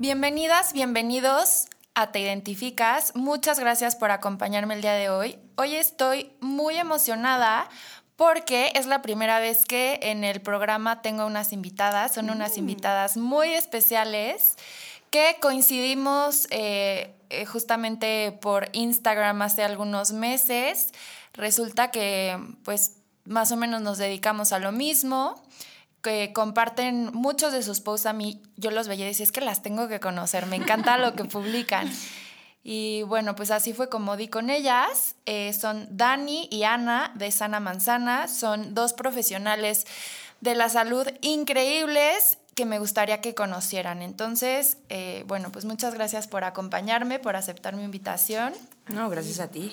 [0.00, 3.16] Bienvenidas, bienvenidos a Te Identificas.
[3.16, 5.38] Muchas gracias por acompañarme el día de hoy.
[5.56, 7.68] Hoy estoy muy emocionada
[8.14, 12.14] porque es la primera vez que en el programa tengo unas invitadas.
[12.14, 12.60] Son unas Mm.
[12.60, 14.54] invitadas muy especiales
[15.10, 20.92] que coincidimos eh, eh, justamente por Instagram hace algunos meses.
[21.32, 25.42] Resulta que pues más o menos nos dedicamos a lo mismo
[26.08, 29.42] que comparten muchos de sus posts a mí, yo los veía y decía, es que
[29.42, 31.90] las tengo que conocer, me encanta lo que publican.
[32.70, 35.14] Y bueno, pues así fue como di con ellas.
[35.24, 39.86] Eh, son Dani y Ana de Sana Manzana, son dos profesionales
[40.42, 44.02] de la salud increíbles que me gustaría que conocieran.
[44.02, 48.52] Entonces, eh, bueno, pues muchas gracias por acompañarme, por aceptar mi invitación.
[48.88, 49.72] No, gracias a ti.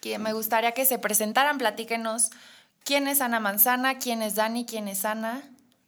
[0.00, 2.30] Que me gustaría que se presentaran, platíquenos
[2.84, 5.42] quién es Ana Manzana, quién es Dani, quién es Ana.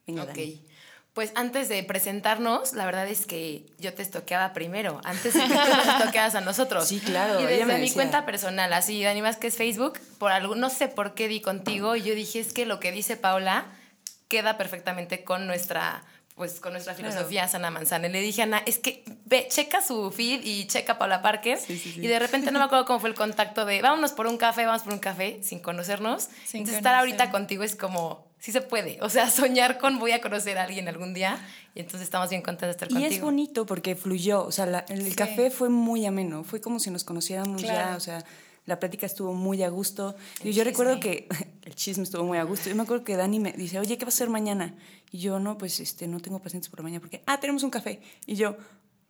[0.06, 0.28] Venga, Ok.
[0.28, 0.66] Dani.
[1.14, 5.46] Pues antes de presentarnos, la verdad es que yo te estoqueaba primero, antes de que
[5.48, 6.88] tú nos estoqueas a nosotros.
[6.88, 10.54] Sí, claro, Y desde mi cuenta personal, así, Dani más que es Facebook, por algo,
[10.54, 13.66] no sé por qué di contigo, y yo dije, es que lo que dice Paula
[14.28, 16.02] queda perfectamente con nuestra
[16.34, 18.08] pues con nuestra filosofía sana manzana.
[18.08, 21.58] Y le dije a Ana, es que ve, checa su feed y checa Paula Parker.
[21.58, 22.00] Sí, sí, sí.
[22.00, 24.64] Y de repente no me acuerdo cómo fue el contacto de vámonos por un café,
[24.66, 26.28] vamos por un café, sin conocernos.
[26.46, 28.98] Sin Entonces estar ahorita contigo es como, sí se puede.
[29.02, 31.38] O sea, soñar con voy a conocer a alguien algún día.
[31.74, 33.14] Y entonces estamos bien contentos de estar Y contigo.
[33.14, 35.14] es bonito porque fluyó, o sea, la- el Sí.
[35.14, 37.90] café fue muy ameno, fue como si nos conociéramos Claro.
[37.90, 38.24] ya, o sea,
[38.66, 40.14] la plática estuvo muy a gusto.
[40.40, 41.28] El Y yo recuerdo que
[41.62, 42.68] el chisme estuvo muy a gusto.
[42.68, 44.74] Yo me acuerdo que Dani me dice, oye, ¿qué vas a hacer mañana?
[45.10, 47.70] Y yo, no, pues este, no tengo pacientes por la mañana porque, ah, tenemos un
[47.70, 48.00] café.
[48.26, 48.56] Y yo,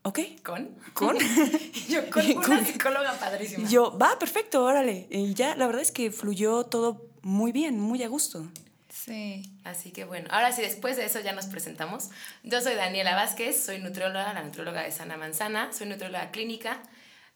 [0.02, 0.18] ok.
[0.42, 0.70] ¿Con?
[0.94, 1.16] ¿Con?
[1.74, 3.68] Y yo con una Con- psicóloga padrísima.
[3.68, 5.06] Y yo, va, perfecto, órale.
[5.10, 8.46] Y ya, la verdad es que fluyó todo muy bien, muy a gusto.
[8.88, 9.42] Sí.
[9.64, 12.10] Así que bueno, ahora sí, después de eso ya nos presentamos.
[12.44, 16.82] Yo soy Daniela Vázquez, soy nutrióloga, la nutrióloga de Sana Manzana, soy nutrióloga clínica.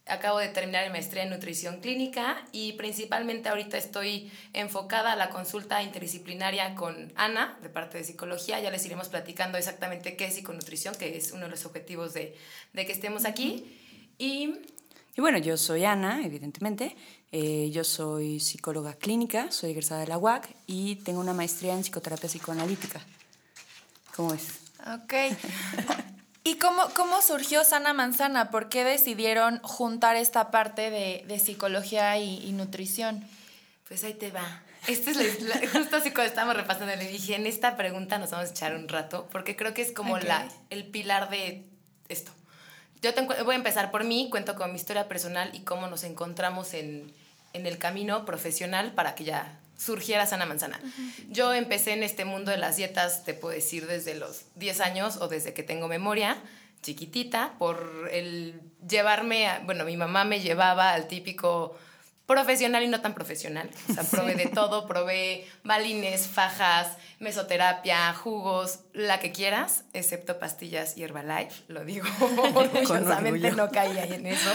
[0.09, 5.31] Acabo de terminar mi maestría en nutrición clínica y principalmente ahorita estoy enfocada a la
[5.31, 8.61] consulta interdisciplinaria con Ana, de parte de psicología.
[8.61, 12.37] Ya les iremos platicando exactamente qué es psiconutrición, que es uno de los objetivos de,
[12.73, 13.65] de que estemos aquí.
[14.17, 14.55] Y
[15.17, 16.95] Y bueno, yo soy Ana, evidentemente.
[17.33, 21.81] Eh, yo soy psicóloga clínica, soy egresada de la UAC y tengo una maestría en
[21.83, 23.01] psicoterapia psicoanalítica.
[24.15, 24.61] ¿Cómo es?
[24.87, 25.15] Ok.
[26.47, 28.53] ¿Y cómo, cómo surgió Sana Manzana?
[28.53, 33.25] ¿Por qué decidieron juntar esta parte de, de psicología y, y nutrición?
[33.89, 34.63] Pues ahí te va.
[34.87, 38.49] Esta es la, justo así cuando estábamos repasando, le dije, en esta pregunta nos vamos
[38.49, 40.23] a echar un rato, porque creo que es como Ok.
[40.23, 41.65] la, el pilar de
[42.09, 42.31] esto.
[43.03, 46.05] Yo te voy a empezar por mí, cuento con mi historia personal y cómo nos
[46.05, 47.13] encontramos en,
[47.55, 50.81] en el camino profesional para que ya surgiera Sana Manzana.
[51.29, 55.17] Yo empecé en este mundo de las dietas, te puedo decir, desde los 10 años
[55.19, 56.37] o desde que tengo memoria,
[56.83, 61.77] chiquitita, por el llevarme, a, bueno, mi mamá me llevaba al típico
[62.27, 63.71] profesional y no tan profesional.
[63.89, 70.97] O sea, probé de todo, probé balines, fajas, mesoterapia, jugos, la que quieras, excepto pastillas
[70.97, 72.07] y Herbalife, lo digo
[72.55, 73.57] orgullosamente, orgullo.
[73.57, 74.51] no caí ahí en eso.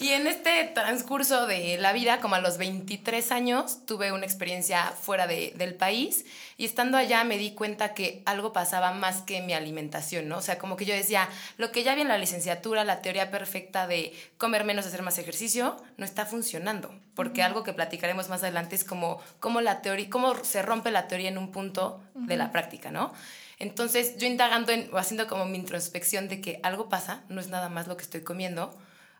[0.00, 4.86] Y en este transcurso de la vida, como a los 23 años, tuve una experiencia
[4.90, 6.24] fuera de- del país
[6.56, 10.38] y estando allá me di cuenta que algo pasaba más que mi alimentación, ¿no?
[10.38, 11.28] O sea, como que yo decía,
[11.58, 15.18] lo que ya vi en la licenciatura, la teoría perfecta de comer menos, hacer más
[15.18, 20.10] ejercicio, no está funcionando, porque algo que platicaremos más adelante es como cómo la teoría,
[20.10, 23.12] cómo se rompe la teoría en un punto de la práctica, ¿no?
[23.60, 27.48] Entonces, yo indagando en, o haciendo como mi introspección de que algo pasa, no es
[27.48, 28.76] nada más lo que estoy comiendo,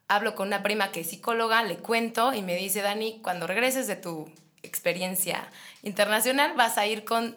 [0.09, 3.87] hablo con una prima que es psicóloga, le cuento y me dice, Dani, cuando regreses
[3.87, 4.31] de tu
[4.63, 5.49] experiencia
[5.83, 7.37] internacional vas a ir con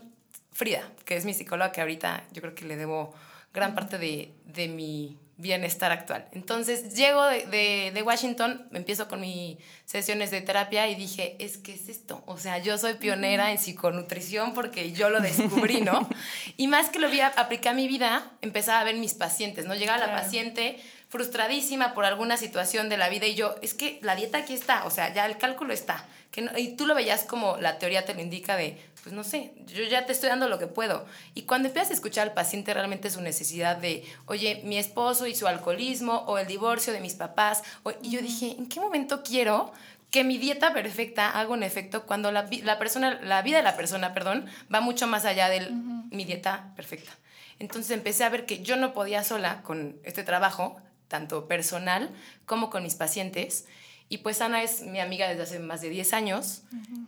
[0.52, 3.14] Frida, que es mi psicóloga que ahorita yo creo que le debo
[3.54, 6.28] gran parte de, de mi bienestar actual.
[6.32, 11.60] Entonces llego de, de, de Washington, empiezo con mis sesiones de terapia y dije, es
[11.60, 16.10] que es esto, o sea, yo soy pionera en psiconutrición porque yo lo descubrí, ¿no?
[16.58, 19.76] Y más que lo vi apliqué a mi vida, empezaba a ver mis pacientes, ¿no?
[19.76, 20.80] Llegaba la paciente,
[21.10, 24.86] frustradísima por alguna situación de la vida y yo, es que la dieta aquí está,
[24.86, 26.06] o sea, ya el cálculo está.
[26.32, 29.54] Que y tú lo veías como la teoría te lo indica de, pues no sé,
[29.68, 31.06] yo ya te estoy dando lo que puedo.
[31.34, 35.36] Y cuando empiezas a escuchar al paciente realmente su necesidad de, oye, mi esposo y
[35.36, 37.64] su alcoholismo o el divorcio de mis papás,
[38.02, 39.72] y yo dije, ¿en qué momento quiero
[40.12, 43.76] que mi dieta perfecta haga un efecto cuando la, la, persona, la vida de la
[43.76, 47.12] persona, perdón, va mucho más allá de mi dieta perfecta.
[47.60, 52.10] Entonces empecé a ver que yo no podía sola con este trabajo, tanto personal
[52.46, 53.66] como con mis pacientes.
[54.10, 56.62] Y pues Ana es mi amiga desde hace más de 10 años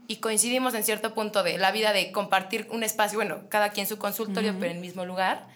[0.08, 3.88] y coincidimos en cierto punto de la vida de compartir un espacio, bueno, cada quien
[3.88, 5.48] su consultorio, pero en el mismo lugar.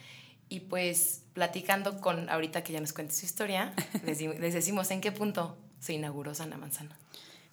[0.47, 3.73] Y pues platicando con, ahorita que ya nos cuente su historia,
[4.05, 6.97] les, les decimos en qué punto se inauguró Sana Manzana.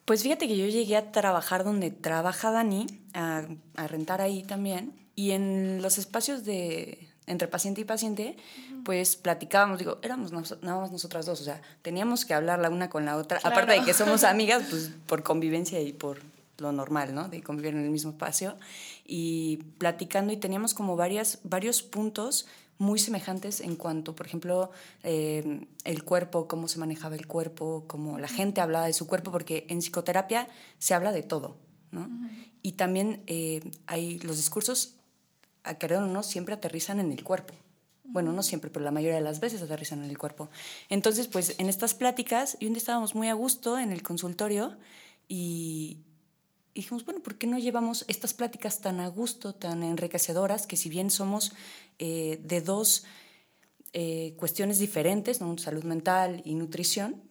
[0.05, 3.43] Pues fíjate que yo llegué a trabajar donde trabaja Dani, a,
[3.77, 8.37] a rentar ahí también, y en los espacios de entre paciente y paciente,
[8.85, 12.91] pues platicábamos, digo, éramos nada más nosotras dos, o sea, teníamos que hablar la una
[12.91, 16.19] con la otra, aparte de que somos amigas, pues por convivencia y por
[16.59, 17.29] lo normal, ¿no?
[17.29, 18.57] De convivir en el mismo espacio
[19.07, 22.47] y platicando y teníamos como varias, varios puntos
[22.79, 24.71] muy semejantes en cuanto, por ejemplo,
[25.03, 29.31] eh, el cuerpo, cómo se manejaba el cuerpo, cómo la gente hablaba de su cuerpo,
[29.31, 30.49] porque en psicoterapia
[30.79, 31.57] se habla de todo,
[31.91, 32.09] ¿no?
[32.63, 35.00] Y también eh, hay los discursos,
[35.65, 37.55] a querer o no, siempre aterrizan en el cuerpo.
[38.05, 40.51] Bueno, no siempre, pero la mayoría de las veces aterrizan en el cuerpo.
[40.89, 44.77] Entonces, pues en estas pláticas, y un día estábamos muy a gusto en el consultorio
[45.29, 45.99] y,
[46.75, 50.89] dijimos, bueno, ¿por qué no llevamos estas pláticas tan a gusto, tan enriquecedoras, que si
[50.89, 51.53] bien somos
[51.99, 53.05] eh, de dos
[53.93, 55.57] eh, cuestiones diferentes, ¿no?
[55.59, 57.23] salud mental y nutrición,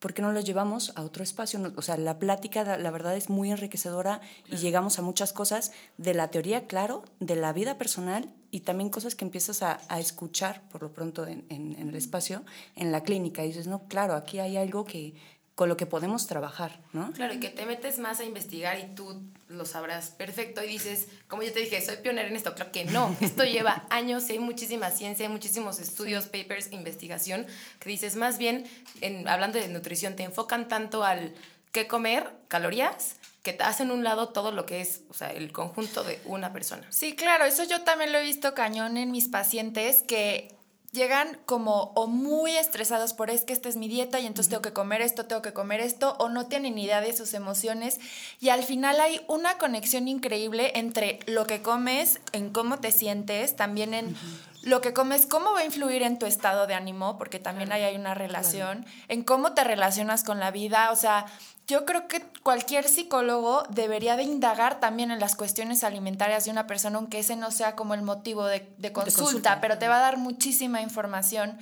[0.00, 1.60] ¿por qué no lo llevamos a otro espacio?
[1.76, 4.20] o sea, la plática, la verdad, es muy enriquecedora
[4.50, 8.90] y llegamos a muchas cosas de la teoría, claro, de la vida personal y también
[8.90, 12.42] cosas que empiezas a, escuchar, por lo pronto, en, en, el espacio,
[12.74, 13.44] en la clínica.
[13.44, 15.14] Y dices, no, claro, aquí hay algo que,
[15.60, 17.12] con lo que podemos trabajar, ¿no?
[17.12, 21.08] Claro, y que te metes más a investigar y tú lo sabrás perfecto y dices,
[21.28, 24.32] como yo te dije, soy pionera en esto, claro que no, esto lleva años y
[24.32, 27.46] hay muchísima ciencia, hay muchísimos estudios, papers, investigación,
[27.78, 28.64] que dices, más bien,
[29.02, 31.34] en, hablando de nutrición, te enfocan tanto al
[31.72, 35.52] qué comer, calorías, que te hacen un lado todo lo que es, o sea, el
[35.52, 36.86] conjunto de una persona.
[36.88, 40.56] Sí, claro, eso yo también lo he visto cañón en mis pacientes, que
[40.92, 44.62] llegan como o muy estresados por es que esta es mi dieta y entonces tengo
[44.62, 48.00] que comer esto, tengo que comer esto, o no tienen idea de sus emociones.
[48.40, 53.54] Y al final hay una conexión increíble entre lo que comes, en cómo te sientes,
[53.56, 54.16] también en
[54.62, 57.82] lo que comes, cómo va a influir en tu estado de ánimo, porque también ahí
[57.82, 61.26] hay una relación, en cómo te relacionas con la vida, o sea,
[61.70, 66.66] yo creo que cualquier psicólogo debería de indagar también en las cuestiones alimentarias de una
[66.66, 70.18] persona, aunque ese no sea como el motivo de, consulta, pero te va a dar
[70.18, 71.56] muchísima información.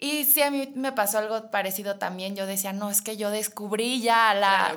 [0.00, 2.36] Y sí, a mí me pasó algo parecido también.
[2.36, 4.76] Yo decía, no, es que yo descubrí ya la,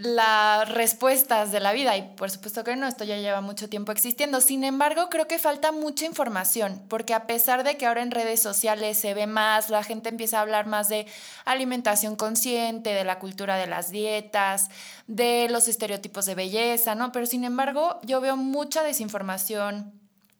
[0.00, 3.92] las respuestas de la vida y por supuesto que no, esto ya lleva mucho tiempo
[3.92, 4.40] existiendo.
[4.40, 8.40] Sin embargo, creo que falta mucha información porque a pesar de que ahora en redes
[8.40, 11.06] sociales se ve más, la gente empieza a hablar más de
[11.44, 14.70] alimentación consciente, de la cultura de las dietas,
[15.06, 17.12] de los estereotipos de belleza, ¿no?
[17.12, 19.92] Pero sin embargo, yo veo mucha desinformación,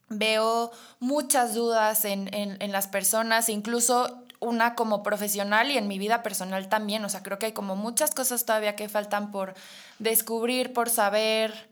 [0.09, 0.71] veo
[1.01, 6.69] muchas dudas en, en, las personas, incluso una como profesional y en mi vida personal
[6.69, 7.05] también.
[7.05, 9.55] O sea, creo que hay como muchas cosas todavía que faltan por
[9.99, 11.71] descubrir, por saber,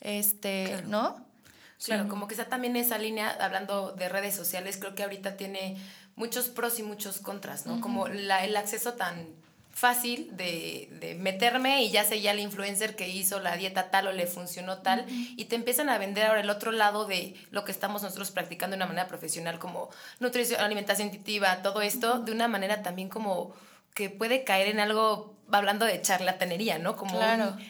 [0.00, 1.26] este, ¿no?
[1.84, 5.76] Claro, como que está también esa línea, hablando de redes sociales, creo que ahorita tiene
[6.14, 7.80] muchos pros y muchos contras, ¿no?
[7.80, 9.26] Como la, el acceso tan
[9.72, 14.06] fácil de, de, meterme y ya sé ya el influencer que hizo la dieta tal
[14.06, 17.64] o le funcionó tal y te empiezan a vender ahora el otro lado de lo
[17.64, 19.88] que estamos nosotros practicando de una manera profesional como
[20.20, 23.54] nutrición, alimentación intuitiva, todo esto de una manera también como
[23.94, 26.96] que puede caer en algo hablando de charlatanería, ¿no?
[26.96, 27.20] Como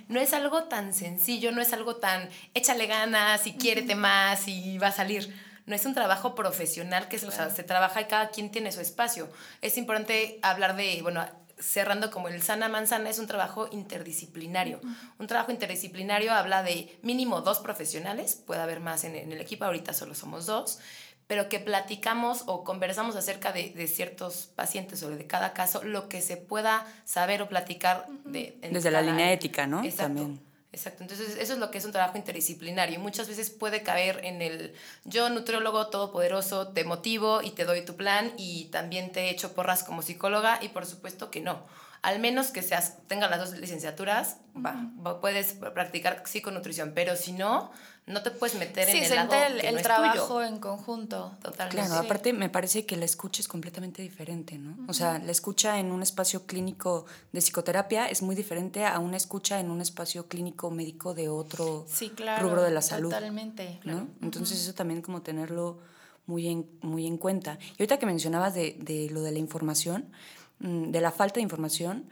[0.08, 4.78] no es algo tan sencillo, no es algo tan échale ganas y quiérete más y
[4.78, 5.32] va a salir
[5.66, 9.30] no es un trabajo profesional que se trabaja y cada quien tiene su espacio.
[9.60, 11.24] Es importante hablar de, bueno,
[11.62, 14.80] cerrando como el sana manzana, es un trabajo interdisciplinario.
[15.18, 19.92] Un trabajo interdisciplinario habla de mínimo dos profesionales, puede haber más en, el equipo, ahorita
[19.94, 20.80] solo somos dos,
[21.26, 26.20] pero que platicamos o conversamos acerca de, ciertos pacientes o de cada caso, lo que
[26.20, 29.84] se pueda saber o platicar de, desde la línea ética, ¿no?
[29.84, 30.30] Exacto.
[30.74, 32.98] Exacto, entonces eso es lo que es un trabajo interdisciplinario.
[32.98, 34.72] Muchas veces puede caber en el
[35.04, 39.84] yo, nutriólogo todopoderoso, te motivo y te doy tu plan y también te echo porras
[39.84, 41.66] como psicóloga y por supuesto que no.
[42.00, 44.74] al menos que seas, tengas las dos licenciaturas, va,
[45.06, 47.70] va- puedes practicar psiconutrición, pero si no,
[48.06, 50.42] no te puedes meter Sí, en el lado el, que el no es trabajo tuyo.
[50.42, 51.32] en conjunto.
[51.40, 51.76] Totalmente.
[51.86, 52.06] Claro, Sí.
[52.06, 54.76] aparte me parece que la escucha es completamente diferente, ¿no?
[54.88, 59.16] O sea, la escucha en un espacio clínico de psicoterapia es muy diferente a una
[59.16, 62.48] escucha en un espacio clínico médico de otro Sí, claro.
[62.48, 63.10] rubro de la salud.
[63.10, 63.78] Totalmente.
[63.84, 64.08] ¿no?
[64.20, 65.78] Entonces eso también como tenerlo
[66.26, 67.58] muy en, muy en cuenta.
[67.78, 70.10] Y ahorita que mencionabas de, de lo de la información,
[70.58, 72.08] mm, de la falta de información,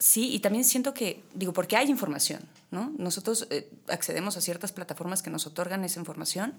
[0.00, 2.42] sí, y también siento que, digo, porque hay información,
[2.72, 2.92] ¿no?
[2.98, 6.54] Nosotros eh, accedemos a ciertas plataformas que nos otorgan esa información,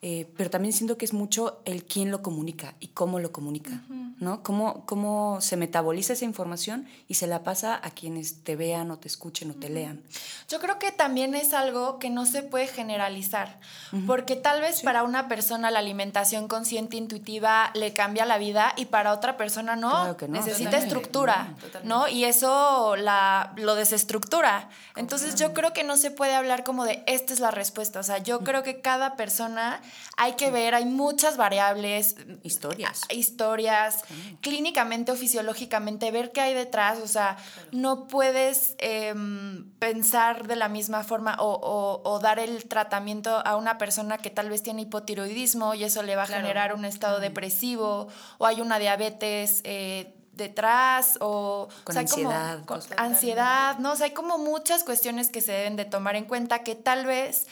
[0.00, 3.82] eh, pero también siento que es mucho el quién lo comunica y cómo lo comunica,
[4.20, 4.44] ¿no?
[4.44, 8.98] Cómo, cómo se metaboliza esa información y se la pasa a quienes te vean o
[8.98, 10.00] te escuchen o te lean.
[10.48, 13.58] Yo creo que también es algo que no se puede generalizar,
[14.06, 18.84] porque tal vez para una persona la alimentación consciente intuitiva le cambia la vida y
[18.86, 20.86] para otra persona no, Claro que no, necesita totalmente.
[20.86, 21.88] estructura, Totalmente.
[21.88, 22.06] ¿no?
[22.08, 24.68] Y eso la, lo desestructura.
[24.94, 28.04] Entonces yo creo que no se puede hablar como de esta es la respuesta, o
[28.04, 29.80] sea, yo creo que cada persona
[30.16, 33.02] hay que ver, hay muchas variables, Historias.
[33.10, 34.04] historias,
[34.40, 36.98] clínicamente o fisiológicamente, ver qué hay detrás.
[36.98, 37.36] O sea,
[37.72, 43.56] no puedes em, pensar de la misma forma o, o- o dar el tratamiento a
[43.56, 46.42] una persona que tal vez tiene hipotiroidismo y eso le va a Claro.
[46.42, 49.60] generar un estado depresivo o hay una diabetes.
[49.64, 53.90] eh, detrás o Con o sea, como- ansiedad, con ansiedad, ¿no?
[53.92, 57.06] O sea, hay como muchas cuestiones que se deben de tomar en cuenta que tal
[57.06, 57.48] vez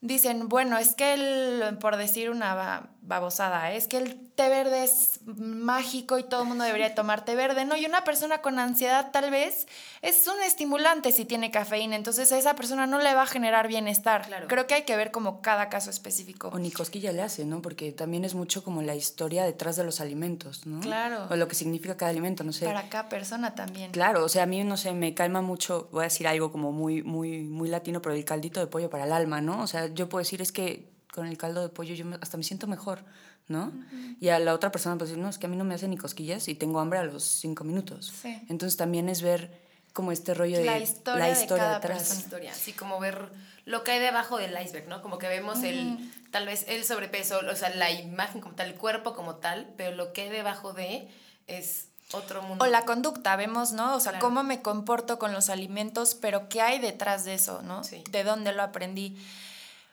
[0.00, 5.20] dicen, bueno, es que el, por decir una babosada, es que el té verde es
[5.24, 7.76] mágico y todo el mundo debería tomar té verde, ¿no?
[7.76, 9.66] Y una persona con ansiedad tal vez
[10.02, 13.68] es un estimulante si tiene cafeína, entonces a esa persona no le va a generar
[13.68, 14.26] bienestar.
[14.26, 14.48] Claro.
[14.48, 16.48] Creo que hay que ver como cada caso específico.
[16.52, 17.62] O ni cosquilla le hace, ¿no?
[17.62, 20.80] Porque también es mucho como la historia detrás de los alimentos, ¿no?
[20.80, 21.26] Claro.
[21.30, 22.66] O lo que significa cada alimento, no sé.
[22.66, 23.92] Para cada persona también.
[23.92, 26.72] Claro, o sea, a mí, no sé, me calma mucho, voy a decir algo como
[26.72, 29.62] muy, muy, muy latino, pero el caldito de pollo para el alma, ¿no?
[29.62, 32.36] O sea, yo puedo decir, es que con el caldo de pollo yo me- hasta
[32.36, 33.00] me siento mejor,
[33.48, 33.72] ¿no?
[34.20, 35.88] Y a la otra persona puede decir, no, es que a mí no me hace
[35.88, 38.12] ni cosquillas y tengo hambre a los cinco minutos.
[38.22, 38.40] Sí.
[38.48, 41.98] Entonces también es ver como este rollo de La historia de cada detrás.
[41.98, 42.20] persona.
[42.20, 43.28] historia, así como ver
[43.64, 45.00] lo que hay debajo del iceberg, ¿no?
[45.02, 45.98] Como que vemos el,
[46.30, 49.96] tal vez el sobrepeso, o sea, la imagen como tal, el cuerpo como tal, pero
[49.96, 51.08] lo que hay debajo de
[51.46, 52.62] es otro mundo.
[52.64, 53.96] O la conducta, vemos, ¿no?
[53.96, 54.26] O sea, Claro.
[54.26, 57.82] cómo me comporto con los alimentos, pero qué hay detrás de eso, ¿no?
[57.82, 58.04] Sí.
[58.10, 59.16] De dónde lo aprendí.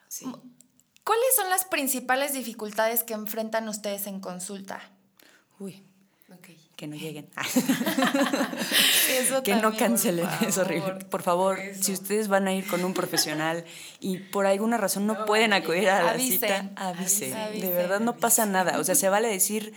[0.10, 0.26] Sí.
[1.04, 4.82] ¿Cuáles son las principales dificultades que enfrentan ustedes en consulta?
[5.60, 5.84] Uy,
[6.34, 6.50] Ok.
[6.76, 7.30] que no lleguen.
[9.10, 10.96] Eso que no cancelen, es horrible.
[11.10, 11.84] Por favor, Eso.
[11.84, 13.66] si ustedes van a ir con un profesional
[14.00, 17.34] y por alguna razón no, No pueden acudir a la Avisen, cita, avisen.
[17.38, 18.80] avisen, De verdad no pasa nada.
[18.80, 19.74] O sea, se vale decir,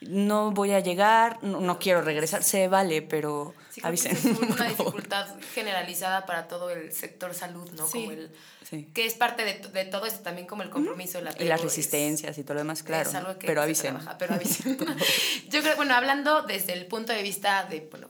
[0.00, 4.12] no voy a llegar, no, no quiero regresar, se vale, pero Sí, avisen.
[4.12, 7.86] es una dificultad generalizada para todo el sector salud, ¿no?
[7.86, 8.00] Sí.
[8.00, 8.30] Como el,
[8.68, 8.88] Sí.
[8.92, 11.64] que es parte de, de todo esto también como el compromiso, el Y las es-
[11.66, 13.08] resistencias y todo lo demás, claro.
[13.08, 13.94] Es algo que pero se avisen.
[13.94, 14.76] trabaja, pero avisen.
[15.48, 18.08] Yo creo, bueno, hablando desde el punto de vista de, bueno,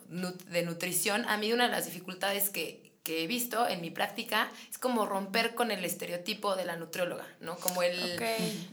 [0.48, 4.50] de nutrición, a mí una de las dificultades que, que he visto en mi práctica
[4.70, 7.56] es como romper con el estereotipo de la nutrióloga, ¿no?
[7.56, 8.14] Como el...
[8.14, 8.22] Ok.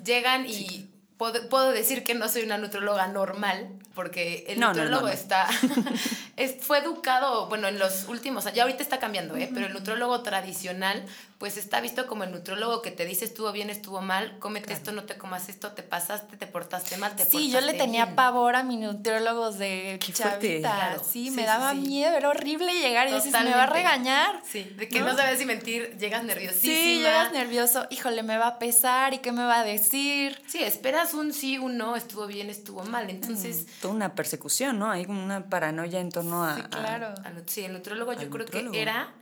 [0.05, 0.87] Llegan y...
[1.23, 5.07] Puedo, puedo decir que no soy una nutrióloga normal, porque el No, no, no.
[5.07, 5.47] está.
[6.35, 9.49] es- fue educado, bueno, en los últimos años, ya ahorita está cambiando, ¿eh?
[9.53, 11.05] Pero el nutriólogo tradicional,
[11.43, 14.93] pues está visto como el nutriólogo que te dice estuvo bien, estuvo mal, cómete esto,
[14.93, 18.15] no te comas esto, te pasaste, te portaste mal, te Sí, yo le tenía bien.
[18.15, 20.73] pavor a mis nutriólogos de Qué chavita.
[20.73, 21.03] Claro.
[21.03, 21.79] Sí, Sí, me sí, daba sí.
[21.79, 24.41] miedo, era horrible llegar y dices, me va a regañar.
[24.49, 25.07] Sí, de que ¿No?
[25.07, 26.73] no, sabes si mentir, llegas nerviosísima.
[26.75, 30.41] Sí, llegas nervioso, híjole, me va a pesar y qué me va a decir.
[30.47, 33.09] Sí, esperas un sí, un no, estuvo bien, estuvo mal.
[33.09, 34.89] Entonces, Toda una persecución, ¿no?
[34.89, 36.55] Hay como una paranoia en torno a...
[36.55, 37.13] Sí, a- claro.
[37.47, 39.13] sí, el nutriólogo yo creo que era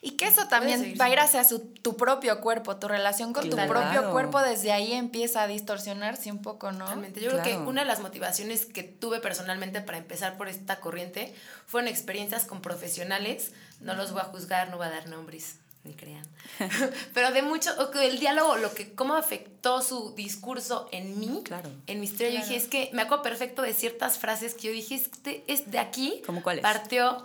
[0.00, 3.48] Y que eso también va a ir hacia su, tu propio cuerpo, tu relación con
[3.50, 3.72] tu Claro.
[3.72, 6.84] propio cuerpo, desde ahí empieza a distorsionarse un poco, ¿no?
[6.84, 7.20] Totalmente.
[7.20, 7.58] Yo creo Claro.
[7.64, 11.34] que una de las motivaciones que tuve personalmente para empezar por esta corriente
[11.66, 13.52] fueron experiencias con profesionales.
[13.80, 16.26] No los voy a juzgar, no voy a dar nombres, ni crean.
[17.14, 21.70] Pero de mucho, el diálogo, lo que, cómo afectó su discurso en mí, Claro.
[21.88, 22.28] en mi historia.
[22.30, 22.48] Yo Claro.
[22.52, 25.70] dije, es que me acuerdo perfecto de ciertas frases que yo dije, es, de, es
[25.72, 26.22] de aquí.
[26.24, 26.62] ¿Cómo cuáles?
[26.62, 27.24] Partió.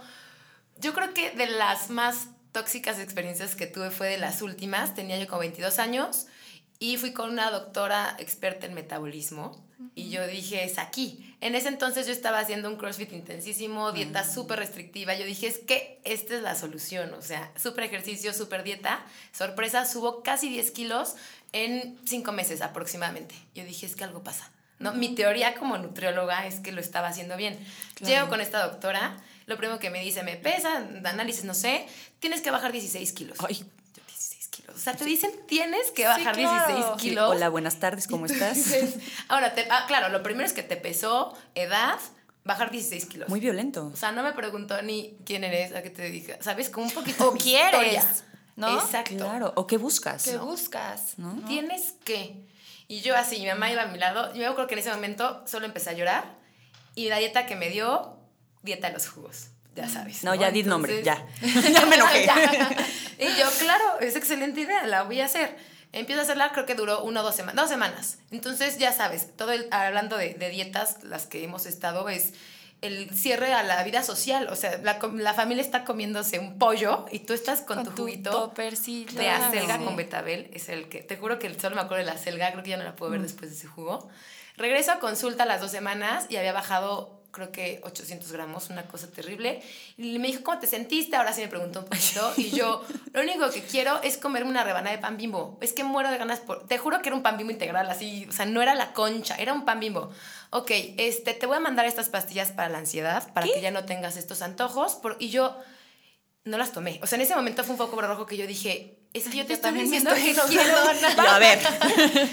[0.80, 4.96] Yo creo que de las más tóxicas experiencias que tuve fue de las últimas.
[4.96, 6.28] Tenía yo como 22 años
[6.80, 9.62] y fui con una doctora experta en metabolismo.
[9.96, 11.36] Y yo dije, es aquí.
[11.42, 15.14] En ese entonces yo estaba haciendo un CrossFit intensísimo, dieta súper restrictiva.
[15.14, 17.14] Yo dije, es que esta es la solución.
[17.16, 19.04] O sea, súper ejercicio, súper dieta.
[19.34, 21.16] Sorpresa, subo casi 10 kilos
[21.52, 23.36] en 5 meses aproximadamente.
[23.56, 24.52] Yo dije, es que algo pasa.
[24.80, 24.94] ¿no?
[24.94, 27.58] Mi teoría como nutrióloga es que lo estaba haciendo bien.
[28.02, 31.88] Llego con esta doctora Lo primero que me dice, me pesa, análisis, no sé,
[32.20, 33.38] tienes que bajar 16 kilos.
[33.48, 33.56] Ay.
[33.56, 34.76] Yo, 16 kilos.
[34.76, 36.66] O sea, te dicen, tienes que bajar claro.
[36.68, 37.30] 16 Sí, kilos.
[37.30, 38.58] Hola, buenas tardes, ¿cómo estás?
[39.28, 42.00] Ahora, te, ah, claro, lo primero es que te pesó, edad,
[42.44, 43.30] bajar 16 kilos.
[43.30, 43.90] Muy violento.
[43.94, 46.70] O sea, no me preguntó ni quién eres, a qué te dedicas, ¿sabes?
[46.70, 47.30] Como un poquito.
[47.30, 48.04] O quieres, historia.
[48.56, 48.80] ¿no?
[48.80, 49.16] Exacto.
[49.18, 49.54] Claro.
[49.56, 50.24] ¿O qué buscas?
[50.24, 51.18] ¿Qué buscas?
[51.18, 51.34] ¿No?
[51.48, 52.46] Tienes que.
[52.88, 54.34] Y yo así, mi mamá iba a mi lado.
[54.36, 56.36] Yo acuerdo que en ese momento solo empecé a llorar.
[56.96, 58.18] Y la dieta que me dio,
[58.64, 59.48] dieta de los jugos.
[59.76, 60.24] Ya sabes.
[60.24, 61.26] No, ya di nombre, ya.
[61.42, 62.26] ya me enojé.
[62.26, 62.38] Ya.
[63.20, 65.56] Y yo, claro, es excelente idea, la voy a hacer.
[65.92, 67.56] Empiezo a hacerla, creo que duró una o dos semanas.
[67.56, 68.18] Dos semanas.
[68.32, 72.34] Entonces, ya sabes, todo el, hablando de, de dietas, las que hemos estado, es
[72.82, 74.48] el cierre a la vida social.
[74.50, 78.52] O sea, la, la familia está comiéndose un pollo y tú estás con, tu juguito
[78.56, 79.84] de acelga Sí.
[79.84, 80.50] con betabel.
[80.54, 82.78] Es el que, te juro que solo me acuerdo de la acelga, creo que ya
[82.78, 83.14] no la puedo Mm.
[83.14, 84.10] ver después de ese jugo.
[84.58, 88.84] Regreso a consulta a las dos semanas y había bajado creo que 800 gramos, una
[88.84, 89.62] cosa terrible.
[89.98, 91.18] Y me dijo, ¿cómo te sentiste?
[91.18, 92.32] Ahora sí me preguntó un poquito.
[92.38, 95.58] Y yo, lo único que quiero es comerme una rebanada de pan bimbo.
[95.60, 96.66] Es que muero de ganas por...
[96.68, 98.28] Te juro que era un pan bimbo integral, así.
[98.30, 100.12] O sea, no era la concha, era un pan bimbo.
[100.52, 103.84] Ok, este, te voy a mandar estas pastillas para la ansiedad, para que ya no
[103.84, 104.96] tengas estos antojos.
[104.96, 105.58] Por, y yo
[106.46, 107.00] no las tomé.
[107.02, 109.44] O sea, en ese momento fue un foco rojo que yo dije, es que yo
[109.44, 111.24] te Yo estoy diciendo que estoy no quiero enojando.
[111.24, 111.36] nada.
[111.36, 111.60] A ver.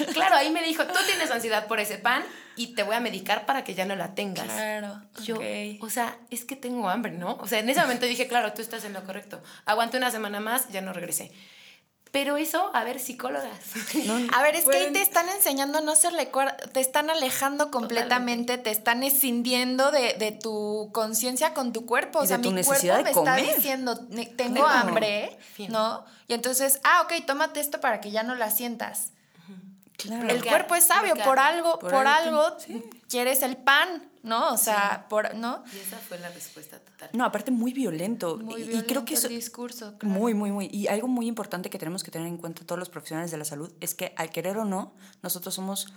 [0.12, 2.24] Claro, ahí me dijo, tú tienes ansiedad por ese pan
[2.56, 4.46] y te voy a medicar para que ya no la tengas.
[4.46, 5.00] Claro.
[5.22, 5.38] Yo,
[5.80, 7.36] o sea, es que tengo hambre, ¿no?
[7.40, 9.42] O sea, en ese momento dije, claro, tú estás en lo correcto.
[9.66, 11.32] Aguanté una semana más, ya no regresé.
[12.12, 13.46] Pero eso, a ver, psicólogas.
[14.34, 17.70] A ver, es que ahí te están enseñando a no ser recuerda, te están alejando
[17.70, 22.18] completamente, te están escindiendo de, de tu conciencia con tu cuerpo.
[22.18, 23.38] O Y sea, de tu mi necesidad cuerpo de me comer.
[23.44, 25.38] está diciendo, "Ne- tengo hambre.
[25.68, 26.04] ¿no?
[26.26, 29.12] Y entonces, ah, ok, tómate esto para que ya no la sientas.
[30.02, 30.28] Claro.
[30.28, 32.56] El cuerpo es sabio, por algo, Por por, algo algo,
[33.08, 34.52] quieres el pan, ¿no?
[34.52, 35.64] O sea, por, ¿no?
[35.74, 37.10] Y esa fue la respuesta total.
[37.12, 38.36] No, aparte muy violento.
[38.38, 39.98] Muy y, creo que el eso, discurso.
[39.98, 40.14] claro.
[40.14, 40.68] Muy, muy, muy.
[40.72, 43.44] Y algo muy importante que tenemos que tener en cuenta todos los profesionales de la
[43.44, 45.88] salud es que al querer o no, nosotros somos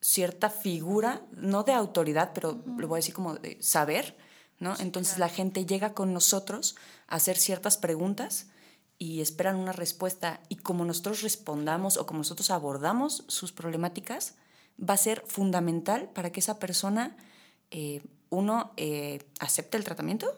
[0.00, 4.16] cierta figura, no de autoridad, pero lo voy a decir como de saber,
[4.60, 4.74] ¿no?
[4.78, 6.76] Entonces la gente llega con nosotros
[7.08, 8.46] a hacer ciertas preguntas
[8.98, 14.34] y esperan una respuesta y como nosotros respondamos o como nosotros abordamos sus problemáticas,
[14.78, 17.16] va a ser fundamental para que esa persona,
[17.70, 20.34] eh, uno, eh, acepte el tratamiento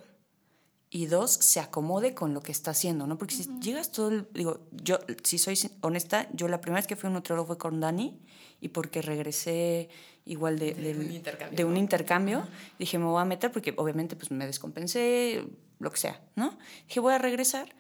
[0.91, 3.17] y dos, se acomode con lo que está haciendo, ¿no?
[3.17, 6.97] Porque si llegas todo, el- digo, yo, si soy honesta, yo la primera vez que
[6.97, 8.21] fui a un nutriólogo fue con Dani
[8.61, 9.89] y porque regresé
[10.25, 12.47] igual de, De del- un intercambio, de un intercambio,
[12.79, 15.45] dije, me voy a meter porque obviamente pues me descompensé,
[15.79, 16.59] lo que sea, ¿no?
[16.89, 17.75] Dije, voy a regresar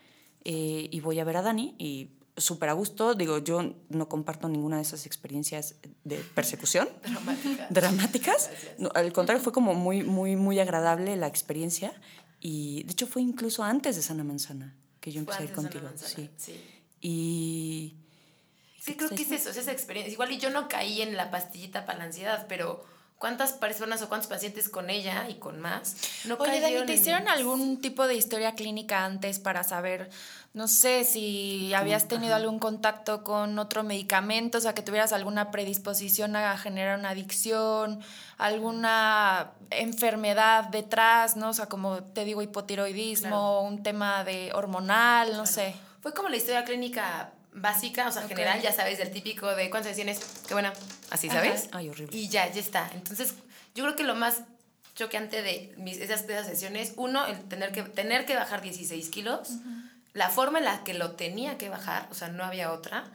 [0.45, 4.49] eh, y voy a ver a Dani y súper a gusto, digo, yo no comparto
[4.49, 7.67] ninguna de esas experiencias de persecución Dramática.
[7.71, 8.51] dramáticas.
[8.79, 11.93] No, al contrario, fue como muy, muy, muy agradable la experiencia.
[12.41, 15.89] Y de hecho fue incluso antes de Sana Manzana que yo empecé a ir contigo.
[15.97, 16.31] Sí.
[16.37, 16.61] sí.
[17.01, 17.97] Y.
[18.79, 20.13] Sí, creo que es eso, es esa experiencia.
[20.13, 22.83] Igual y yo no caí en la pastillita para la ansiedad, pero
[23.21, 27.29] ¿cuántas personas o cuántos pacientes con ella y con más no Oye, Dani, ¿te hicieron
[27.29, 30.09] algún tipo de historia clínica antes para saber,
[30.55, 35.51] no sé, si habías tenido algún contacto con otro medicamento, o sea, que tuvieras alguna
[35.51, 38.01] predisposición a generar una adicción,
[38.39, 41.51] alguna enfermedad detrás, ¿no?
[41.51, 43.61] O sea, como te digo, hipotiroidismo, Claro.
[43.61, 45.47] un tema de hormonal, no Claro.
[45.47, 45.75] sé.
[46.01, 49.95] Fue como la historia clínica básica, o sea, general, ya sabes, del típico de cuántas
[49.97, 50.73] tienes, qué buena,
[51.11, 51.37] así, Ajá.
[51.43, 51.69] ¿sabes?
[51.73, 52.17] Ay, horrible.
[52.17, 52.91] Y ya, ya está.
[52.95, 53.35] Entonces,
[53.75, 54.43] yo creo que lo más
[54.95, 59.09] choqueante de mis, esas, de esas sesiones, uno, el tener que, tener que bajar 16
[59.09, 59.51] kilos,
[60.13, 63.11] la forma en la que lo tenía que bajar, o sea, no había otra.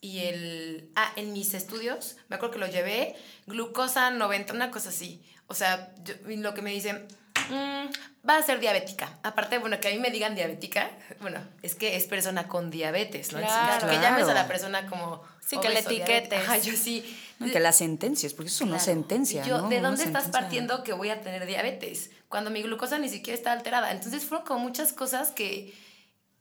[0.00, 0.90] Y el.
[0.96, 3.16] Ah, en mis estudios, me acuerdo que lo llevé,
[3.46, 5.22] glucosa 90, una cosa así.
[5.46, 7.06] O sea, yo- lo que me dicen,
[7.50, 9.18] "Mm, va a ser diabética.
[9.22, 13.32] Aparte, bueno, que a mí me digan diabética, bueno, es que es persona con diabetes,
[13.32, 13.38] ¿no?
[13.40, 13.86] Entonces, Claro.
[13.88, 14.34] Que llames a Claro.
[14.40, 15.22] la persona como.
[15.46, 16.40] Sí, que le etiquetes.
[16.42, 17.04] Ajá, yo sí.
[17.38, 18.98] No, que las sentencias, porque eso no es Claro.
[19.00, 19.44] sentencia.
[19.44, 19.68] Y yo, ¿no?
[19.68, 22.10] ¿de dónde estás sentencia- partiendo que voy a tener diabetes?
[22.28, 23.90] Cuando mi glucosa ni siquiera está alterada.
[23.90, 25.74] Entonces fueron como muchas cosas que,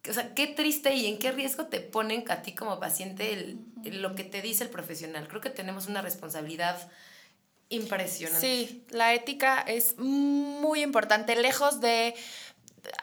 [0.02, 3.34] que, o sea, qué triste y en qué riesgo te ponen a ti como paciente
[3.34, 5.28] el- el- lo que te dice el profesional.
[5.28, 6.78] Creo que tenemos una responsabilidad
[7.70, 8.40] impresionante.
[8.48, 12.14] Sí, la ética es muy importante, lejos de,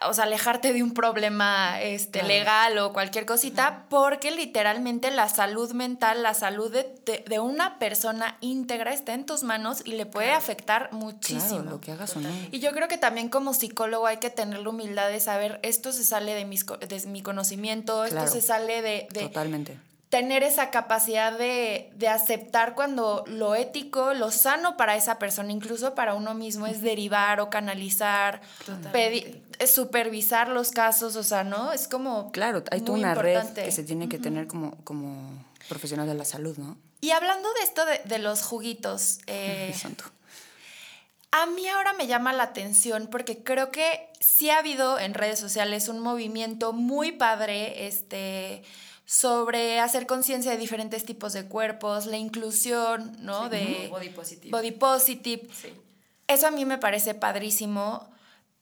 [0.07, 2.29] o sea, alejarte de un problema este, Claro.
[2.29, 7.79] legal o cualquier cosita, porque literalmente la salud mental, la salud de, de- de una
[7.79, 10.39] persona íntegra está en tus manos y le puede Claro.
[10.39, 11.61] afectar muchísimo.
[11.63, 12.29] Claro, lo que hagas o no.
[12.53, 15.93] Y yo creo que también como psicólogo hay que tener la humildad de saber, esto
[15.93, 19.79] se sale de, mis, co- de mi conocimiento, esto se sale de, de, Totalmente.
[20.11, 25.95] Tener esa capacidad de, de, aceptar cuando lo ético, lo sano para esa persona, incluso
[25.95, 28.41] para uno mismo, es derivar o canalizar,
[28.93, 31.73] pedir, supervisar los casos, o sea, ¿no?
[31.73, 32.33] Es como...
[32.33, 36.25] Claro, hay toda una red que se tiene que tener como, como profesional de la
[36.25, 36.77] salud, ¿no?
[37.01, 39.73] Y hablando de esto de, de los juguitos, eh,
[41.31, 45.39] a mí ahora me llama la atención porque creo que sí ha habido en redes
[45.39, 48.65] sociales un movimiento muy padre, este
[49.11, 53.49] sobre hacer conciencia de diferentes tipos de cuerpos, la inclusión, ¿no?
[53.49, 54.51] de body positive.
[54.57, 55.49] Body positive.
[56.29, 58.09] Eso a mí me parece padrísimo.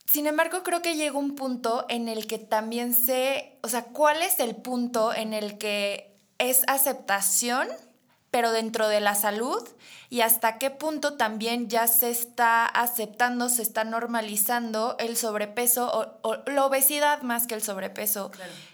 [0.07, 4.23] Sin embargo, creo que llega un punto en el que también sé, o sea, ¿cuál
[4.23, 7.69] es el punto en el que es aceptación,
[8.31, 9.67] pero dentro de la salud?
[10.11, 16.37] Y hasta qué punto también ya se está aceptando, se está normalizando el sobrepeso o,
[16.47, 18.31] la obesidad más que el sobrepeso.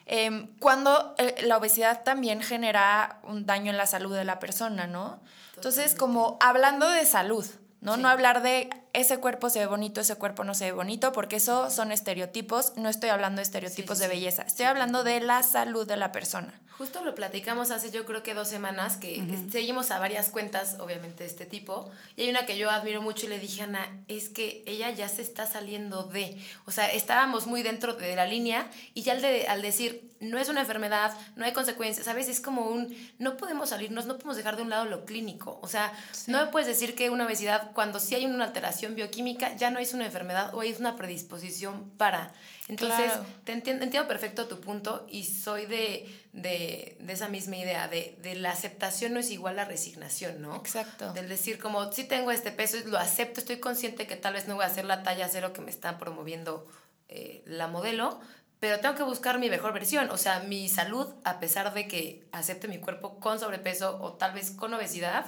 [0.07, 4.87] Em, cuando eh, la obesidad también genera un daño en la salud de la persona,
[4.87, 5.21] ¿no?
[5.57, 7.47] Entonces, como hablando de salud,
[7.81, 7.97] ¿no?
[7.97, 11.37] No hablar de ese cuerpo se ve bonito, ese cuerpo no se ve bonito, porque
[11.37, 12.77] eso son estereotipos.
[12.77, 16.55] No estoy hablando de estereotipos de belleza, estoy hablando de la salud de la persona.
[16.79, 21.23] Justo lo platicamos hace yo creo que dos semanas, que seguimos a varias cuentas, obviamente,
[21.23, 24.29] de este tipo, y hay una que yo admiro mucho y le dije Ana, es
[24.29, 28.69] que ella ya se está saliendo de, o sea, estábamos muy dentro de la línea
[28.93, 32.29] y ya al, de, al decir, no es una enfermedad, no hay consecuencias, ¿sabes?
[32.29, 35.69] Es como un, no podemos salirnos, no podemos dejar de un lado lo clínico, o
[35.69, 35.93] sea,
[36.27, 39.79] no me puedes decir que una obesidad, cuando sí hay una alteración bioquímica, ya no
[39.79, 42.33] es una enfermedad o es una predisposición para...
[42.69, 43.13] Entonces,
[43.45, 48.17] te entiendo, entiendo, perfecto tu punto y soy de, de, de esa misma idea, de,
[48.23, 50.57] de, la aceptación no es igual a resignación, ¿no?
[50.57, 51.13] Exacto.
[51.13, 54.55] Del decir, como, si tengo este peso, lo acepto, estoy consciente que tal vez no
[54.55, 56.67] voy a hacer la talla cero que me está promoviendo
[57.09, 58.19] eh, la modelo,
[58.61, 62.27] pero tengo que buscar mi mejor versión, o sea, mi salud, a pesar de que
[62.33, 65.27] acepte mi cuerpo con sobrepeso o tal vez con obesidad,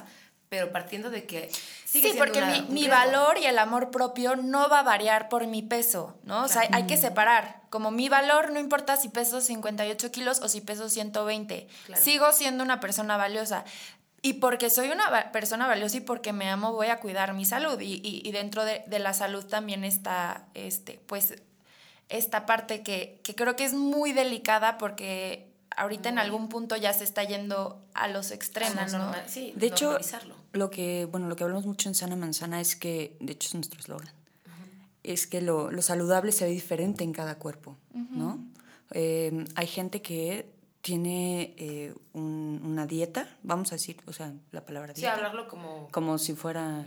[0.49, 1.51] pero partiendo de que
[1.85, 5.45] sigue sí, porque mi, mi valor y el amor propio no va a variar por
[5.45, 6.43] mi peso, ¿no?
[6.43, 7.61] O sea, hay, que separar.
[7.69, 11.67] Como mi valor no importa si peso 58 kilos o si peso 120.
[11.95, 13.65] Sigo siendo una persona valiosa.
[14.21, 17.79] Y porque soy una persona valiosa y porque me amo, voy a cuidar mi salud.
[17.79, 21.35] Y, y, dentro de, de, la salud también está, este, pues,
[22.09, 25.46] esta parte que, que creo que es muy delicada porque
[25.77, 29.11] ahorita en algún punto ya se está yendo a los extremos, ¿no?
[29.27, 29.97] Sí, de hecho,
[30.51, 33.53] lo que, bueno, lo que hablamos mucho en Sana Manzana es que, de hecho es
[33.53, 34.11] nuestro eslogan,
[35.03, 38.43] es que lo, lo, saludable se ve diferente en cada cuerpo, ¿no?
[38.91, 40.49] Eh, hay gente que
[40.87, 45.01] tiene eh, una dieta, vamos a decir, o sea, la palabra dieta.
[45.01, 45.89] Sí, hablarlo como...
[45.91, 46.85] Como si fuera...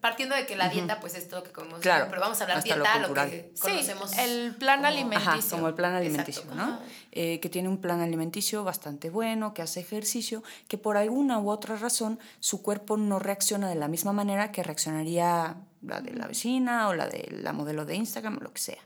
[0.00, 1.80] partiendo de que la dieta, pues es todo lo que comemos.
[1.80, 4.12] Claro, pero vamos a hablar dieta, lo, que conocemos.
[4.12, 5.32] Sí, el plan alimenticio.
[5.32, 6.78] Ajá, como el plan alimenticio, ¿no?
[7.10, 11.50] Eh, que tiene un plan alimenticio bastante bueno, que hace ejercicio, que por alguna u
[11.50, 16.28] otra razón su cuerpo no reacciona de la misma manera que reaccionaría la de la
[16.28, 18.78] vecina o la de la modelo de Instagram o lo que sea.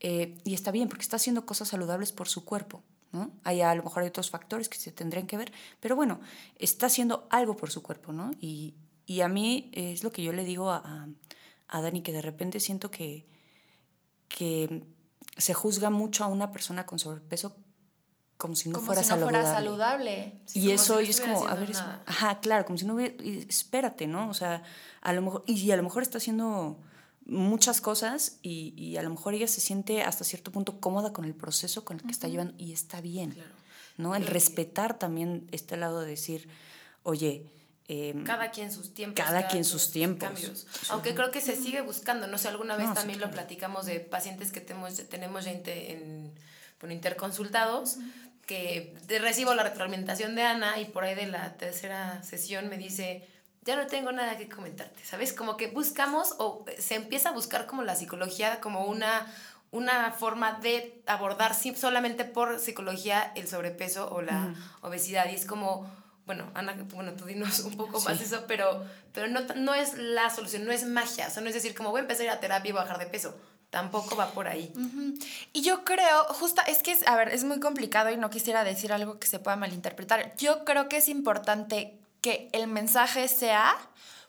[0.00, 2.82] Eh, y está bien porque está haciendo cosas saludables por su cuerpo.
[3.12, 3.30] ¿no?
[3.44, 6.20] Hay a lo mejor hay otros factores que se tendrían que ver, pero bueno,
[6.58, 8.32] está haciendo algo por su cuerpo, ¿no?
[8.40, 8.74] Y,
[9.06, 11.08] y a mí es lo que yo le digo a,
[11.68, 13.26] a, Dani, que de repente siento que,
[14.28, 14.84] que
[15.38, 17.56] se juzga mucho a una persona con sobrepeso
[18.36, 20.40] como si no, fuera, saludable.
[20.54, 21.72] y eso es como, a ver,
[22.06, 23.14] ajá, claro, como si no hubiera,
[23.48, 24.28] espérate, ¿no?
[24.30, 24.62] O sea,
[25.00, 26.78] a lo mejor, y a lo mejor está haciendo
[27.28, 31.24] muchas cosas y, y, a lo mejor ella se siente hasta cierto punto cómoda con
[31.26, 33.36] el proceso con el que está llevando y está bien,
[33.98, 34.16] ¿no?
[34.16, 36.48] El respetar también este lado de decir,
[37.02, 37.44] oye,
[37.86, 39.22] em, cada quien sus tiempos.
[39.22, 40.26] Cada, quien sus tiempos.
[40.26, 40.66] Cambios.
[40.88, 44.50] Aunque creo que se sigue buscando, no sé, alguna vez también lo platicamos de pacientes
[44.50, 46.32] que tenemos, tenemos ya en,
[46.82, 47.98] en interconsultados,
[48.46, 53.28] que recibo la retroalimentación de Ana y por ahí de la tercera sesión me dice,
[53.62, 55.32] ya no tengo nada que comentarte, ¿sabes?
[55.32, 59.26] Como que buscamos o se empieza a buscar como la psicología como una,
[59.70, 65.30] una forma de abordar solamente por psicología el sobrepeso o la obesidad.
[65.30, 65.90] Y es como,
[66.26, 70.30] bueno, Ana, bueno, tú dinos un poco más eso, pero, pero no, no es la
[70.30, 71.26] solución, no es magia.
[71.26, 72.98] O sea, no es decir, como voy a empezar a ir a terapia y bajar
[72.98, 73.34] de peso.
[73.70, 74.72] Tampoco va por ahí.
[75.52, 78.94] Y yo creo, justo, es que, a ver, es muy complicado y no quisiera decir
[78.94, 80.34] algo que se pueda malinterpretar.
[80.36, 83.74] Yo creo que es importante que el mensaje sea,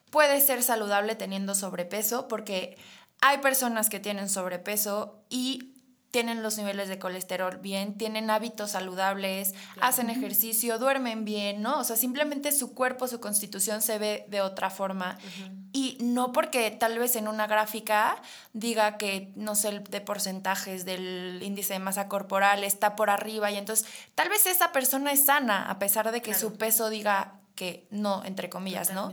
[0.10, 2.78] puede ser saludable teniendo sobrepeso, porque
[3.20, 5.74] hay personas que tienen sobrepeso y
[6.12, 11.78] tienen los niveles de colesterol bien, tienen hábitos saludables, hacen ejercicio, duermen bien, ¿no?
[11.80, 15.20] O sea, simplemente su cuerpo, su constitución se ve de otra forma.
[15.74, 18.16] Y no porque tal vez en una gráfica
[18.54, 23.58] diga que, no sé, de porcentajes del índice de masa corporal está por arriba y
[23.58, 23.86] entonces
[24.16, 28.24] tal vez esa persona es sana a pesar de que su peso diga que no,
[28.24, 29.12] entre comillas, ¿no?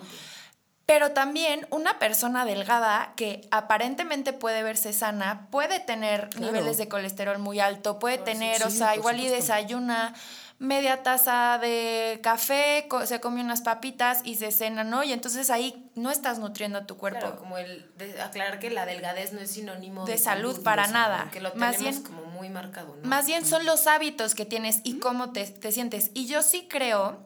[0.87, 7.41] Pero también una persona delgada que aparentemente puede verse sana, puede tener niveles de colesterol
[7.41, 10.15] muy alto, puede tener, o sea, igual y desayuna
[10.59, 15.03] media taza de café, se come unas papitas y se cena, ¿no?
[15.03, 17.21] Y entonces ahí no estás nutriendo a tu cuerpo.
[17.21, 17.91] Claro, como el
[18.23, 21.29] aclarar que la delgadez no es sinónimo de, salud, para nada.
[21.33, 23.09] Que lo tenemos más como muy marcado, ¿no?
[23.09, 26.11] Más bien son los hábitos que tienes y cómo te, te sientes.
[26.15, 27.26] Y yo sí creo,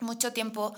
[0.00, 0.74] mucho tiempo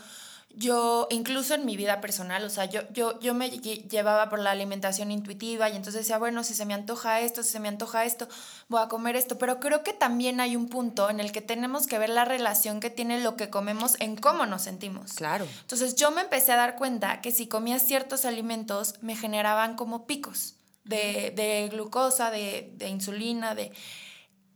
[0.54, 4.50] yo, incluso en mi vida personal, o sea, yo, yo, yo me llevaba por la
[4.50, 8.04] alimentación intuitiva y entonces decía, bueno, si se me antoja esto, si se me antoja
[8.04, 8.28] esto,
[8.68, 9.38] voy a comer esto.
[9.38, 12.81] Pero creo que también hay un punto en el que tenemos que ver la relación
[12.81, 15.12] que tiene lo que comemos en cómo nos sentimos.
[15.12, 15.46] Claro.
[15.61, 20.07] Entonces yo me empecé a dar cuenta que si comía ciertos alimentos me generaban como
[20.07, 23.72] picos de, de glucosa, de, de insulina, de...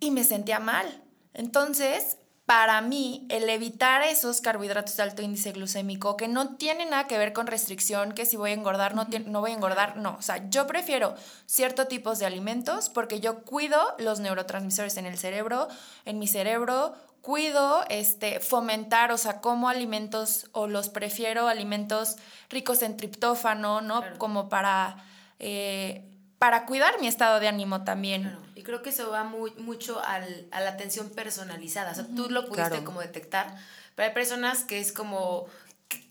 [0.01, 1.03] y me sentía mal.
[1.35, 2.17] Entonces
[2.47, 7.17] para mí, el evitar esos carbohidratos de alto índice glucémico, que no tiene nada que
[7.17, 10.17] ver con restricción, que si voy a engordar, no, no voy a engordar, no.
[10.19, 11.15] O sea, yo prefiero
[11.47, 15.69] ciertos tipos de alimentos porque yo cuido los neurotransmisores en el cerebro,
[16.05, 22.17] en mi cerebro, cuido este, fomentar, o sea, como alimentos, o los prefiero alimentos
[22.51, 24.03] ricos en triptófano, ¿no?
[24.19, 24.97] Como para...
[25.39, 28.37] Eh, para cuidar mi estado de ánimo también.
[28.63, 31.91] Y creo que eso va muy, mucho al, a la atención personalizada.
[31.91, 33.57] O sea, tú lo pudiste como detectar,
[33.97, 35.49] pero hay personas que es como,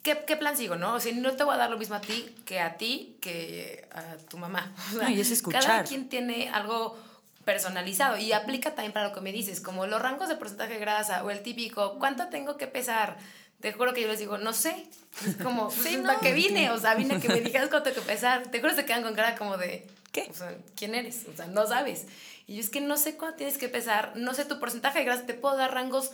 [0.03, 0.95] ¿qué, ¿qué, plan sigo, no?
[0.95, 3.87] O sea, no te voy a dar lo mismo a ti que a ti que
[3.93, 4.69] a tu mamá.
[5.01, 5.63] O y es escuchar.
[5.63, 6.97] Cada quien tiene algo
[7.45, 10.79] personalizado y aplica también para lo que me dices, como los rangos de porcentaje de
[10.79, 13.17] grasa o el típico, ¿cuánto tengo que pesar?
[13.61, 14.87] Te juro que yo les digo, no sé.
[15.25, 16.69] Es como, sí, ¿para qué vine?
[16.71, 18.47] O sea, vine que me digas cuánto tengo que pesar.
[18.47, 20.27] Te juro que se quedan con cara como de, ¿qué?
[20.29, 21.25] O sea, ¿quién eres?
[21.31, 22.07] O sea, no sabes.
[22.47, 25.05] Y yo es que no sé cuánto tienes que pesar, no sé tu porcentaje de
[25.05, 26.11] grasa, te puedo dar rangos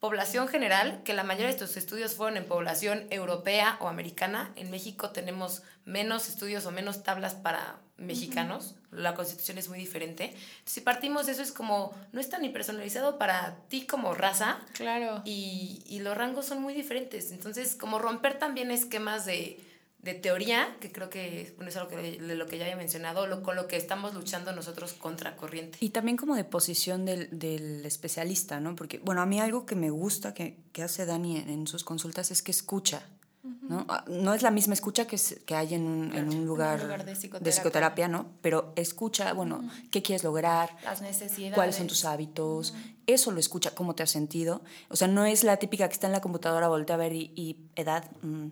[0.00, 4.50] población general, que la mayoría de estos estudios fueron en población europea o americana.
[4.56, 8.76] En México tenemos menos estudios o menos tablas para mexicanos.
[8.90, 10.34] La constitución es muy diferente.
[10.64, 14.60] si partimos de eso, es como, no está ni personalizado para ti como raza.
[14.72, 15.20] Claro.
[15.26, 17.30] Y, y los rangos son muy diferentes.
[17.30, 19.60] Entonces, como romper también esquemas de
[20.02, 23.42] de teoría, que creo que bueno, es algo que, lo que ya había mencionado, lo,
[23.42, 25.76] con lo que estamos luchando nosotros contra corriente.
[25.80, 28.74] Y también como de posición del, del especialista, ¿no?
[28.76, 32.30] Porque, bueno, a mí algo que me gusta que, que hace Dani en, sus consultas
[32.30, 33.02] es que escucha.
[33.42, 33.86] ¿no?
[33.88, 37.52] Ah, no es la misma escucha que, que hay en un, en un lugar, de,
[37.52, 38.08] psicoterapia.
[38.08, 38.26] ¿no?
[38.42, 42.74] Pero escucha, bueno, qué quieres lograr, las necesidades, cuáles son tus hábitos,
[43.06, 44.62] eso lo escucha, cómo te has sentido.
[44.88, 47.32] O sea, no es la típica que está en la computadora, voltea a ver y,
[47.36, 48.48] y edad, mm,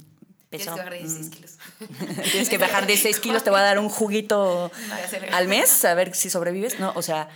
[0.50, 1.30] Tienes que bajar 16 mm.
[1.30, 1.58] kilos.
[2.30, 4.70] Tienes que bajar 16 kilos, te voy a dar un juguito
[5.32, 6.80] al mes, a ver si sobrevives.
[6.80, 7.28] No, o sea,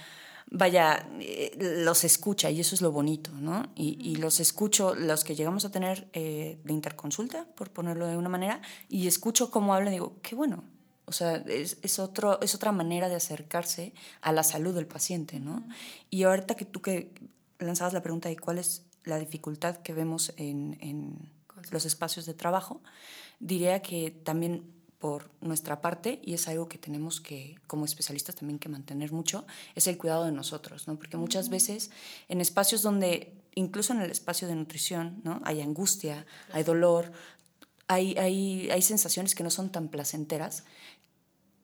[0.50, 3.70] vaya, eh, los escucha y eso es lo bonito, ¿no?
[3.74, 8.28] Y, los escucho, los que llegamos a tener eh, de interconsulta, por ponerlo de una
[8.28, 10.64] manera, y escucho cómo hablan y digo, qué bueno.
[11.04, 15.40] O sea, es, es, otro, es otra manera de acercarse a la salud del paciente,
[15.40, 15.66] ¿no?
[16.08, 17.12] Y ahorita que tú que
[17.58, 21.30] lanzabas la pregunta de cuál es la dificultad que vemos en, en
[21.70, 22.80] los espacios de trabajo,
[23.40, 28.60] diría que también por nuestra parte, y es algo que tenemos que, como especialistas, también
[28.60, 29.44] que mantener mucho,
[29.74, 30.96] es el cuidado de nosotros, ¿no?
[30.96, 31.90] Porque muchas veces
[32.28, 35.40] en espacios donde, incluso en el espacio de nutrición, ¿no?
[35.42, 37.10] Hay angustia, hay dolor,
[37.88, 40.62] hay, hay, hay sensaciones que no son tan placenteras,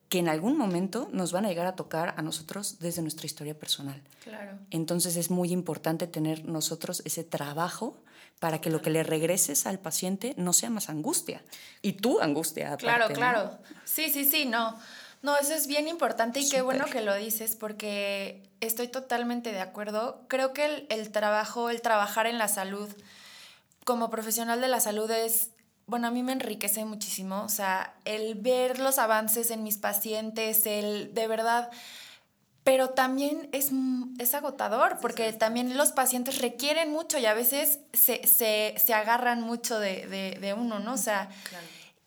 [0.08, 3.58] que en algún momento nos van a llegar a tocar a nosotros desde nuestra historia
[3.58, 4.00] personal.
[4.24, 4.58] Claro.
[4.70, 7.96] Entonces es muy importante tener nosotros ese trabajo
[8.38, 11.42] para que lo que le regreses al paciente no sea más angustia.
[11.82, 12.76] Y tú angustia.
[12.76, 13.58] claro, claro.
[13.84, 14.78] Sí, sí, sí, no.
[15.20, 19.60] No, eso es bien importante y qué bueno que lo dices porque estoy totalmente de
[19.60, 20.22] acuerdo.
[20.28, 22.88] Creo que el, el trabajo, el trabajar en la salud
[23.84, 25.50] como profesional de la salud es
[25.88, 30.66] bueno, a mí me enriquece muchísimo, o sea, el ver los avances en mis pacientes,
[30.66, 31.70] el de verdad,
[32.62, 33.70] pero también es,
[34.18, 39.40] es agotador porque también los pacientes requieren mucho y a veces se, se, se agarran
[39.40, 40.92] mucho de, de, de, uno, ¿no?
[40.92, 41.30] O sea,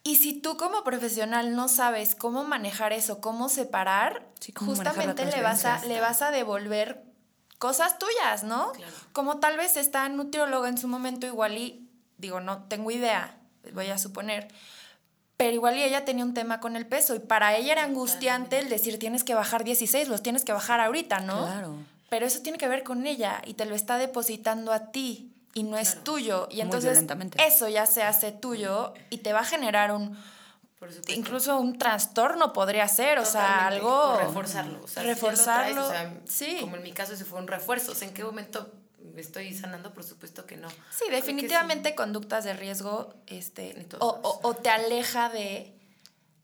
[0.03, 5.65] y si tú como profesional no sabes cómo manejar eso, cómo separar, justamente le vas,
[5.65, 7.03] a, le vas a devolver
[7.57, 8.71] cosas tuyas, ¿no?
[9.11, 11.89] Como tal vez está nutriólogo en su momento igual y
[12.19, 13.40] digo, no tengo idea,
[13.74, 14.47] voy a suponer.
[15.38, 18.60] pero igual y ella tenía un tema con el peso y para ella era angustiante
[18.60, 21.45] el decir tienes que bajar 16, los tienes que bajar ahorita, ¿no?
[21.45, 21.76] Claro.
[22.10, 25.63] Pero eso tiene que ver con ella y te lo está depositando a ti y
[25.63, 26.47] no es tuyo.
[26.52, 27.04] Y Muy entonces
[27.47, 30.17] eso ya se hace tuyo y te va a generar un,
[31.08, 34.13] incluso un trastorno podría ser, o sea, algo...
[34.13, 34.84] O reforzarlo.
[34.84, 35.88] O sea, si reforzarlo.
[35.88, 36.58] traes, o sea, sí.
[36.62, 37.91] Como en mi caso, ese fue un refuerzo.
[37.91, 38.71] O sea, ¿en qué momento
[39.19, 39.93] estoy sanando?
[39.93, 40.69] Por supuesto que no.
[40.69, 45.74] Sí, definitivamente conductas de riesgo este, o, o- o te aleja de,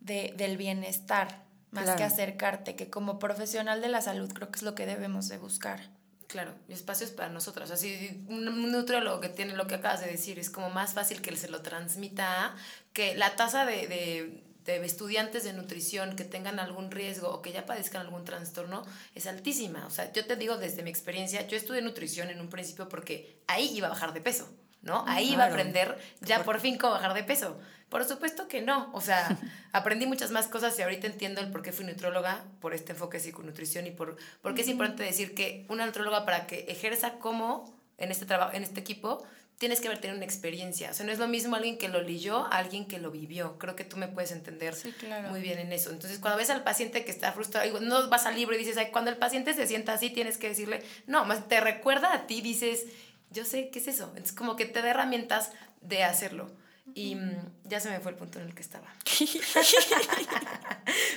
[0.02, 1.98] de- del bienestar más Claro.
[1.98, 5.38] que acercarte, que como profesional de la salud creo que es lo que debemos de
[5.38, 5.90] buscar.
[6.28, 7.72] Claro, espacios para nosotros.
[7.72, 11.22] Así, un un nutriólogo que tiene lo que acabas de decir, es como más fácil
[11.22, 12.54] que se lo transmita
[12.92, 17.54] que la tasa de, de, de estudiantes de nutrición que tengan algún riesgo o que
[17.54, 19.86] ya padezcan algún trastorno es altísima.
[19.88, 23.42] O sea, yo te digo desde mi experiencia, yo estudié nutrición en un principio porque
[23.48, 24.50] ahí iba a bajar de peso,
[24.82, 25.06] ¿no?
[25.08, 27.58] Ahí iba a aprender ya por fin cómo bajar de peso.
[27.90, 28.92] Por supuesto que no.
[28.94, 29.38] O sea,
[29.72, 33.18] aprendí muchas más cosas y ahorita entiendo el por qué fui nutróloga, por este enfoque
[33.18, 37.20] de psiconutrición y por, por qué es importante decir que una nutróloga para que ejerza
[37.20, 39.26] como en este trabajo, en este equipo,
[39.58, 40.91] tienes que haber tenido una experiencia.
[40.91, 43.58] O sea, no es lo mismo alguien que lo leyó a alguien que lo vivió.
[43.58, 45.30] Creo que tú me puedes entender Sí, claro.
[45.30, 45.89] muy bien en eso.
[45.89, 48.89] Entonces, cuando ves al paciente que está frustrado, no vas al libro y dices, Ay,
[48.91, 52.41] cuando el paciente se sienta así, tienes que decirle, no, más te recuerda a ti,
[52.41, 52.86] dices,
[53.32, 54.06] yo sé qué es eso.
[54.10, 56.50] Entonces, como que te da herramientas de hacerlo.
[56.93, 58.88] Y mm, ya se me fue el punto en el que estaba.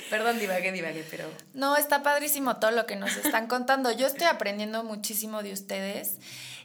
[0.09, 1.25] Perdón, divagué, divagué, pero...
[1.53, 3.91] No, está padrísimo todo lo que nos están contando.
[3.91, 6.17] Yo estoy aprendiendo muchísimo de ustedes.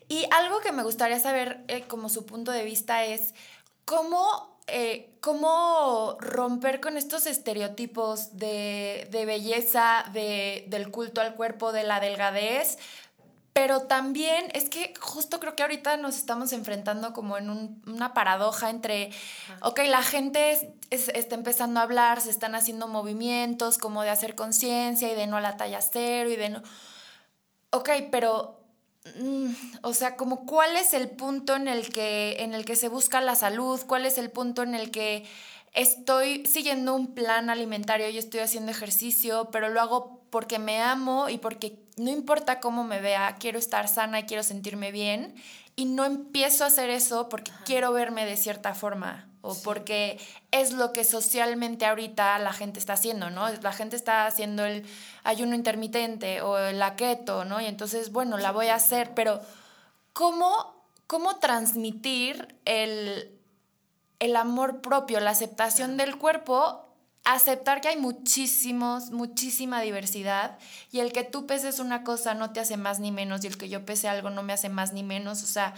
[0.08, 3.34] Y algo que me gustaría saber eh, como su punto de vista es
[3.84, 11.72] cómo, eh, cómo romper con estos estereotipos de, de belleza, de, del culto al cuerpo,
[11.72, 12.78] de la delgadez.
[13.52, 18.12] Pero también es que justo creo que ahorita nos estamos enfrentando como en un- una
[18.12, 19.10] paradoja entre,
[19.62, 24.10] ok, la gente es- es- está empezando a hablar, se están haciendo movimientos como de
[24.10, 26.62] hacer conciencia y de no a la talla cero y de no...
[27.70, 28.60] Ok, pero,
[29.82, 33.20] o sea, como cuál es el punto en el, que, en el que se busca
[33.20, 35.24] la salud, cuál es el punto en el que
[35.72, 41.28] estoy siguiendo un plan alimentario y estoy haciendo ejercicio, pero lo hago porque me amo
[41.28, 45.34] y porque no importa cómo me vea, quiero estar sana y quiero sentirme bien.
[45.76, 50.18] Y no empiezo a hacer eso porque quiero verme de cierta forma o porque
[50.50, 53.48] es lo que socialmente ahorita la gente está haciendo, ¿no?
[53.48, 54.85] La gente está haciendo el
[55.24, 57.61] ayuno intermitente o la keto, ¿no?
[57.61, 59.40] Y entonces, bueno, la voy a hacer, pero
[60.12, 63.38] ¿cómo, cómo transmitir el,
[64.18, 66.87] el amor propio, la aceptación del cuerpo,
[67.26, 70.59] aceptar que hay muchísimos, muchísima diversidad
[70.92, 73.59] y el que tú peses una cosa no te hace más ni menos y el
[73.59, 75.74] que yo pese algo no me hace más ni menos, o sea,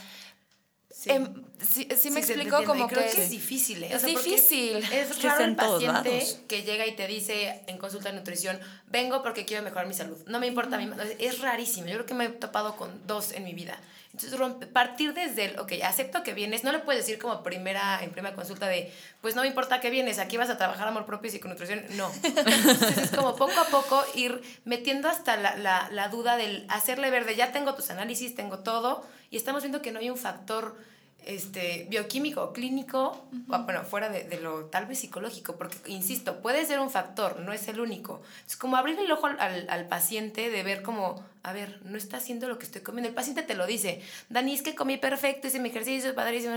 [0.90, 1.11] Sí.
[1.11, 3.88] em, sí, sí me Sí, explico como creo que, que es difícil, ¿eh?
[3.92, 4.77] es porque difícil.
[4.92, 6.38] Es raro el paciente lados.
[6.48, 10.16] que llega y te dice en consulta de nutrición, vengo porque quiero mejorar mi salud.
[10.27, 10.90] No me importa mi...
[11.18, 11.87] Es rarísimo.
[11.88, 13.79] Yo creo que me he topado con dos en mi vida.
[14.14, 18.03] Entonces, rompe- partir desde el, ok, acepto que vienes, no le puedes decir como primera,
[18.03, 21.05] en primera consulta de, pues no me importa que vienes, aquí vas a trabajar amor
[21.07, 21.85] propio y psiconutrición.
[21.90, 22.11] No.
[22.24, 27.11] Entonces, es como poco a poco ir metiendo hasta la, la, la duda del hacerle
[27.11, 30.16] ver de, ya tengo tus análisis, tengo todo, y estamos viendo que no hay un
[30.16, 30.76] factor
[31.24, 36.64] este, bioquímico, clínico, o, bueno, fuera de, de lo tal vez psicológico, porque, insisto, puede
[36.64, 38.22] ser un factor, no es el único.
[38.46, 42.18] Es como abrir el ojo al, al- paciente de ver como, a ver, no está
[42.18, 43.08] haciendo lo que estoy comiendo.
[43.08, 46.54] El paciente te lo dice, Dani, es que comí perfecto, hice mi ejercicio, padrísimo,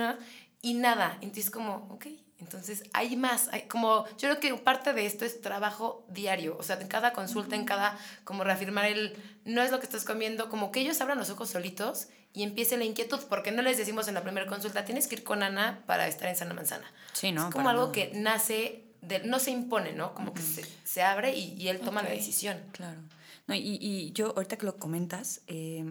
[0.62, 1.18] y nada.
[1.22, 2.06] Entonces, como, ok,
[2.40, 3.50] entonces hay más.
[3.52, 7.14] Hay como, yo creo que parte de esto es trabajo diario, o sea, en cada
[7.14, 11.02] consulta, en cada, como reafirmar el, no es lo que estás comiendo, como que ellos
[11.02, 14.48] abran los ojos solitos y empiece la inquietud, porque no les decimos en la primera
[14.48, 16.86] consulta, tienes que ir con Ana para estar en sana manzana.
[17.14, 20.14] Sí, no, Es como algo que nace, de, no se impone, ¿no?
[20.14, 22.16] Como que se, se abre y, y él toma la Ok.
[22.16, 22.58] decisión.
[22.72, 23.00] Claro.
[23.48, 25.84] No, y, y yo, ahorita que lo comentas, eh,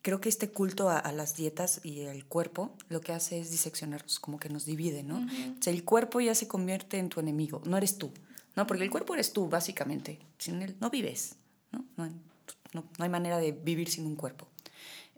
[0.00, 3.50] creo que este culto a, a las dietas y al cuerpo lo que hace es
[3.50, 5.18] diseccionarnos, como que nos divide, ¿no?
[5.18, 8.12] O sea, el cuerpo ya se convierte en tu enemigo, no eres tú,
[8.56, 8.66] ¿no?
[8.66, 10.18] Porque el cuerpo eres tú, básicamente.
[10.38, 11.36] Sin él no vives,
[11.70, 11.84] ¿no?
[11.96, 12.06] No,
[12.72, 14.46] no- no hay manera de vivir sin un cuerpo.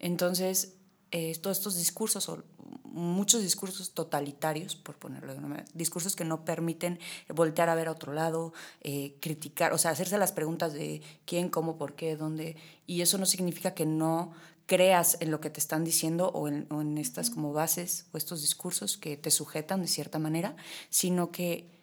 [0.04, 0.74] Entonces,
[1.12, 2.44] eh, todos estos discursos, o
[2.84, 7.88] muchos discursos totalitarios, por ponerlo de una manera, discursos que no permiten voltear a ver
[7.88, 12.16] a otro lado, eh, criticar, o sea, hacerse las preguntas de quién, cómo, por qué,
[12.16, 14.34] dónde, y eso no significa que no
[14.66, 18.18] creas en lo que te están diciendo o en, o en estas como bases o
[18.18, 20.54] estos discursos que te sujetan de cierta manera,
[20.90, 21.80] sino que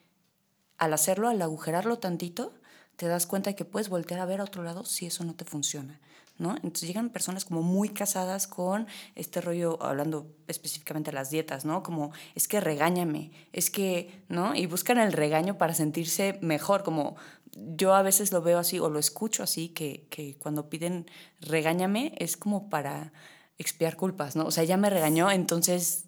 [0.77, 2.53] al hacerlo, al agujerarlo tantito,
[2.97, 5.34] te das cuenta de que puedes voltear a ver a otro lado si eso no
[5.34, 5.99] te funciona.
[6.37, 6.55] ¿No?
[6.55, 11.83] Entonces llegan personas como muy casadas con este rollo, hablando específicamente de las dietas, ¿no?
[11.83, 14.55] Como, es que regáñame, es que, ¿no?
[14.55, 17.15] Y buscan el regaño para sentirse mejor, como
[17.55, 21.05] yo a veces lo veo así o lo escucho así, que, que cuando piden
[21.39, 23.13] regáñame es como para
[23.57, 24.45] expiar culpas, ¿no?
[24.45, 26.05] O sea, ya me regañó, entonces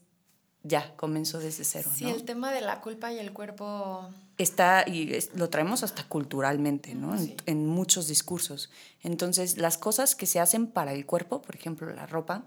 [0.63, 1.89] ya comenzó desde cero.
[1.93, 4.09] Sí, el tema de la culpa y el cuerpo.
[4.37, 7.15] Está, y lo traemos hasta culturalmente, ¿no?
[7.45, 8.71] En, muchos discursos.
[9.01, 12.45] Entonces, las cosas que se hacen para el cuerpo, por ejemplo, la ropa,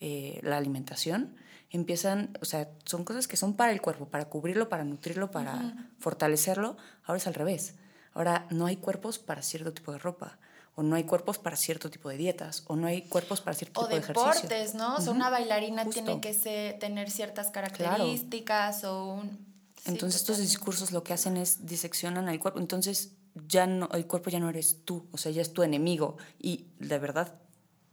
[0.00, 1.36] eh, la alimentación,
[1.70, 5.90] empiezan, o sea, son cosas que son para el cuerpo, para cubrirlo, para nutrirlo, para
[5.98, 6.76] fortalecerlo.
[7.04, 7.74] Ahora es al revés.
[8.14, 10.38] Ahora no hay cuerpos para cierto tipo de ropa
[10.80, 13.82] o no hay cuerpos para cierto tipo de dietas, o no hay cuerpos para cierto
[13.82, 14.30] tipo de ejercicio.
[14.30, 14.96] O deportes, ¿no?
[14.96, 19.46] O sea, una bailarina tiene que ser, tener ciertas características o un...
[19.84, 23.12] Entonces estos discursos lo que hacen es diseccionan al cuerpo, entonces
[23.46, 26.16] ya no, el cuerpo ya no eres tú, o sea, ya es tu enemigo.
[26.38, 27.34] Y de verdad,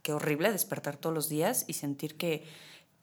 [0.00, 2.46] qué horrible despertar todos los días y sentir que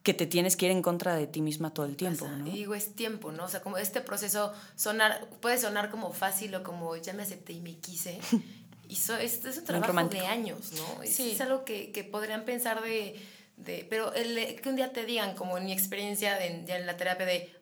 [0.02, 2.44] que te tienes que ir en contra de ti misma todo el tiempo, ¿no?
[2.44, 3.46] Digo, es tiempo, ¿no?
[3.46, 7.54] O sea, como este proceso sonar, puede sonar como fácil o como ya me acepté
[7.54, 8.20] y me quise,
[8.88, 9.16] Y esto
[9.48, 11.02] es un trabajo de años, ¿no?
[11.02, 13.20] Es, algo que, que, podrían pensar de...
[13.56, 16.96] de pero el, que un día te digan, como en mi experiencia de, en la
[16.96, 17.56] terapia, de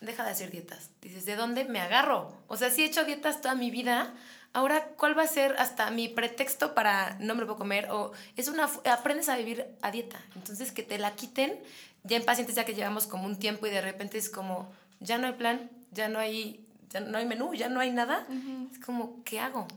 [0.00, 0.90] deja de hacer dietas.
[1.02, 2.32] Dices, ¿de dónde me agarro?
[2.48, 4.14] O sea, si he hecho dietas toda mi vida,
[4.52, 7.90] ahora, ¿cuál va a ser hasta mi pretexto para no me lo puedo comer?
[7.90, 8.68] O es una...
[8.86, 10.18] aprendes a vivir a dieta.
[10.34, 11.60] Entonces, que te la quiten,
[12.04, 15.18] ya en pacientes ya que llevamos como un tiempo y de repente es como, ya
[15.18, 18.26] no hay plan, ya no hay ya no hay menú, ya no hay nada.
[18.72, 19.68] Es como, ¿qué hago?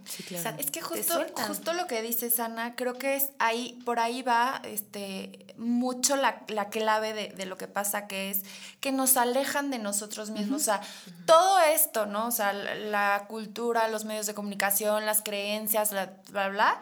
[0.57, 4.61] es que justo, justo lo que dices, Ana, creo que es ahí, por ahí va
[4.64, 8.41] este, mucho la, la clave de, de, lo que pasa, que es
[8.80, 10.61] que nos alejan de nosotros mismos.
[10.61, 10.82] O sea,
[11.28, 12.28] todo esto, ¿no?
[12.28, 16.82] O sea, la, cultura, los medios de comunicación, las creencias, bla, bla, bla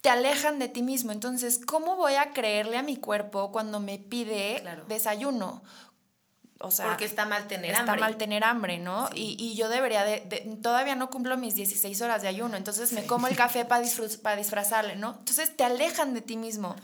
[0.00, 1.12] te alejan de ti mismo.
[1.12, 5.62] Entonces, ¿cómo voy a creerle a mi cuerpo cuando me pide desayuno?
[6.62, 7.94] O sea, porque está mal tener está hambre.
[7.94, 9.08] Está mal tener hambre, ¿no?
[9.14, 10.20] Y, y, yo debería de,
[10.62, 13.64] todavía no cumplo mis 16 horas de ayuno, entonces me como el café
[14.22, 15.16] para disfrazarle, ¿no?
[15.18, 16.76] Entonces te alejan de ti mismo.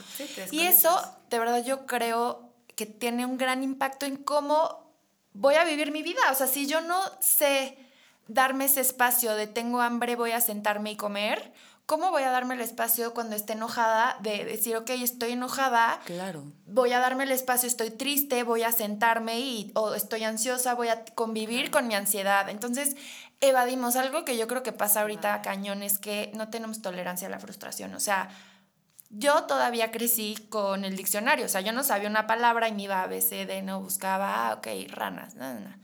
[0.50, 1.00] y eso,
[1.30, 4.92] de verdad, yo creo que tiene un gran impacto en cómo
[5.32, 6.20] voy a vivir mi vida.
[6.30, 7.78] O sea, si yo no sé
[8.26, 11.52] darme ese espacio de tengo hambre, voy a sentarme y comer,
[11.88, 15.98] ¿cómo voy a darme el espacio cuando esté enojada de decir, ok, estoy enojada?
[16.04, 16.44] Claro.
[16.66, 20.88] Voy a darme el espacio, estoy triste, voy a sentarme y, o estoy ansiosa, voy
[20.88, 22.50] a convivir con mi ansiedad.
[22.50, 22.94] Entonces,
[23.40, 27.30] evadimos algo que yo creo que pasa ahorita cañón, es que no tenemos tolerancia a
[27.30, 27.94] la frustración.
[27.94, 28.28] O sea,
[29.08, 32.82] yo todavía crecí con el diccionario, o sea, yo no sabía una palabra y me
[32.82, 35.74] iba a ABCD, no buscaba, ah, ok, ranas, no, no.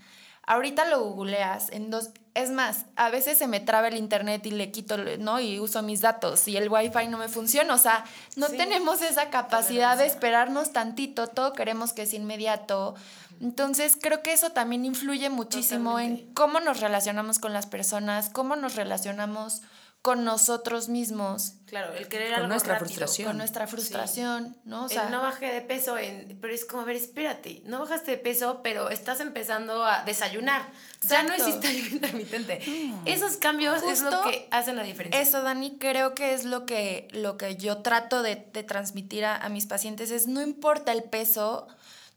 [0.47, 4.51] Ahorita lo googleas en dos, es más, a veces se me traba el internet y
[4.51, 5.39] le quito, ¿no?
[5.39, 7.73] Y uso mis datos y el wifi no me funciona.
[7.73, 8.05] O sea,
[8.35, 12.97] no tenemos esa capacidad de esperarnos tantito, todo queremos que es inmediato.
[13.41, 18.57] Entonces, creo que eso también influye muchísimo en cómo nos relacionamos con las personas, cómo
[18.57, 19.63] nos relacionamos
[20.05, 21.55] con nosotros mismos.
[21.65, 23.29] Claro, el querer con algo nuestra rápido, frustración.
[23.29, 24.85] Con nuestra frustración, ¿no?
[24.85, 28.11] O sea, no bajé de peso, en, pero es como, a ver, espérate, no bajaste
[28.11, 30.69] de peso, pero estás empezando a desayunar.
[31.09, 32.61] Ya no hiciste ayuno intermitente.
[32.67, 33.07] Mm.
[33.07, 35.23] Esos cambios es lo que hacen la diferencia.
[35.23, 39.49] Eso, Dani, creo que es lo que, lo que yo trato de, transmitir a, a
[39.49, 41.67] mis pacientes, es no importa el peso,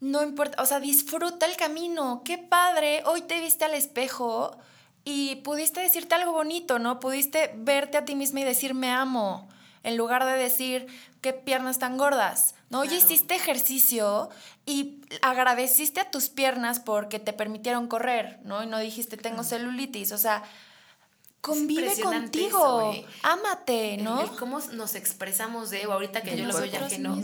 [0.01, 4.57] no importa, o sea, disfruta el camino, qué padre, hoy te viste al espejo
[5.09, 6.99] y pudiste decirte algo bonito, ¿no?
[6.99, 9.47] Pudiste verte a ti misma y decir me amo,
[9.83, 10.85] en lugar de decir
[11.21, 12.79] qué piernas tan gordas, ¿no?
[12.79, 14.29] Hoy hiciste ejercicio
[14.65, 18.65] y agradeciste a tus piernas porque te permitieron correr, ¿no?
[18.65, 20.43] Y no dijiste tengo celulitis, o sea,
[21.41, 24.21] convive contigo, ámate, ¿no?
[24.21, 27.15] El, cómo nos expresamos de, o ahorita que yo lo veo ya ajeno,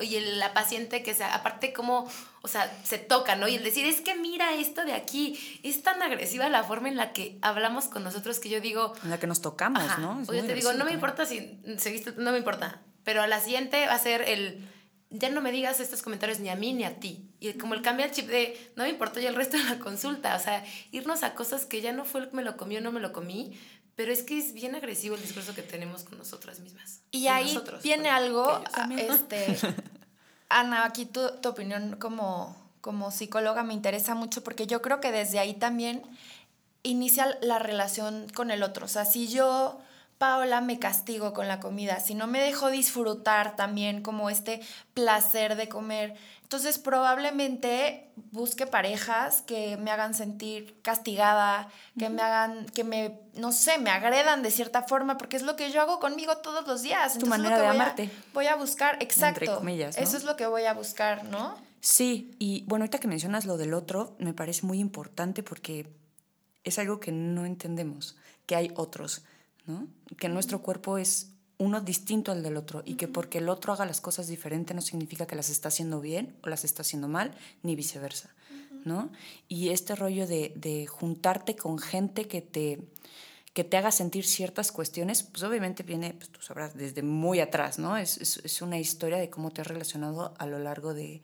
[0.00, 2.08] y, y la paciente que sea, aparte cómo,
[2.42, 3.48] o sea, se toca, ¿no?
[3.48, 6.96] Y el decir, es que mira esto de aquí, es tan agresiva la forma en
[6.96, 8.92] la que hablamos con nosotros que yo digo...
[9.02, 10.22] En la que nos tocamos, ¿no?
[10.26, 13.40] o yo te digo, no me importa si seguiste, no me importa, pero a la
[13.40, 14.68] siguiente va a ser el
[15.10, 17.30] ya no me digas estos comentarios ni a mí ni a ti.
[17.40, 19.78] Y como el cambia el chip de, no me importó ya el resto de la
[19.78, 22.80] consulta, o sea, irnos a cosas que ya no fue el que me lo comió,
[22.80, 23.58] no me lo comí,
[23.94, 27.00] pero es que es bien agresivo el discurso que tenemos con nosotras mismas.
[27.12, 28.62] Y ahí tiene algo,
[28.98, 29.56] este,
[30.48, 35.12] Ana, aquí tu, tu opinión como, como psicóloga me interesa mucho porque yo creo que
[35.12, 36.02] desde ahí también
[36.82, 38.86] inicia la relación con el otro.
[38.86, 39.80] O sea, si yo
[40.18, 44.60] Paola, me castigo con la comida, si no me dejo disfrutar también como este
[44.94, 52.66] placer de comer, entonces probablemente busque parejas que me hagan sentir castigada, que me hagan,
[52.66, 55.98] que me, no sé, me agredan de cierta forma, porque es lo que yo hago
[55.98, 57.18] conmigo todos los días.
[57.18, 58.10] Tu manera de amarte.
[58.32, 59.60] voy a buscar, exacto.
[59.96, 61.56] Eso es lo que voy a buscar, ¿no?
[61.80, 65.88] Sí, y bueno, ahorita que mencionas lo del otro, me parece muy importante porque
[66.62, 69.24] es algo que no entendemos, que hay otros.
[70.18, 73.86] Que nuestro cuerpo es uno distinto al del otro y que porque el otro haga
[73.86, 77.34] las cosas diferente no significa que las está haciendo bien o las está haciendo mal,
[77.62, 78.34] ni viceversa,
[78.84, 79.10] ¿no?
[79.48, 82.80] Y este rollo de, juntarte con gente que te,
[83.54, 87.78] que te haga sentir ciertas cuestiones, pues obviamente viene, pues tú sabrás, desde muy atrás,
[87.78, 87.96] ¿no?
[87.96, 91.22] Es, una historia de cómo te has relacionado a lo largo de,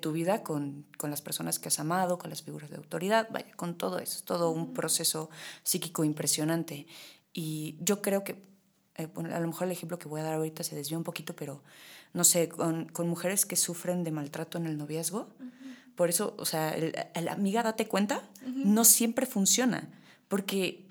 [0.00, 3.52] tu vida con, con, las personas que has amado, con las figuras de autoridad, vaya,
[3.56, 5.30] con todo eso, es todo un proceso
[5.64, 6.86] psíquico impresionante.
[7.32, 8.42] Y yo creo que,
[8.96, 11.34] eh, a lo mejor el ejemplo que voy a dar ahorita se desvió un poquito,
[11.34, 11.62] pero
[12.12, 15.28] no sé, con, con mujeres que sufren de maltrato en el noviazgo,
[15.94, 19.88] por eso, o sea, el, amiga, date cuenta, no siempre funciona,
[20.28, 20.86] porque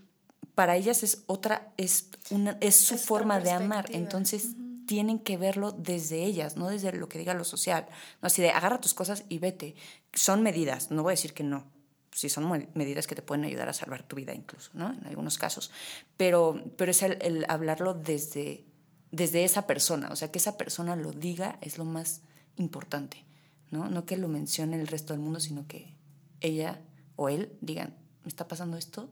[0.55, 4.49] para ellas es otra, es, una, es su forma de amar, entonces
[4.85, 7.87] tienen que verlo desde ellas, no desde lo que diga lo social,
[8.21, 9.75] no así de agarra tus cosas y vete.
[10.13, 11.65] Son medidas, no voy a decir que no,
[12.11, 14.93] si son medidas que te pueden ayudar a salvar tu vida incluso, ¿no?
[14.93, 15.71] En algunos casos.
[16.17, 18.65] Pero, pero es el, hablarlo desde,
[19.11, 22.21] desde esa persona, o sea, que esa persona lo diga es lo más
[22.57, 23.25] importante,
[23.69, 23.89] ¿no?
[23.89, 25.95] No que lo mencione el resto del mundo, sino que
[26.41, 26.81] ella
[27.15, 29.09] o él digan, me está pasando esto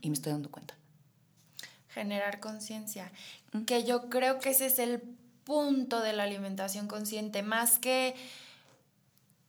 [0.00, 0.74] y me estoy dando cuenta.
[1.88, 3.12] Generar conciencia,
[3.66, 5.02] que yo creo que ese es el
[5.44, 8.14] punto de la alimentación consciente, más que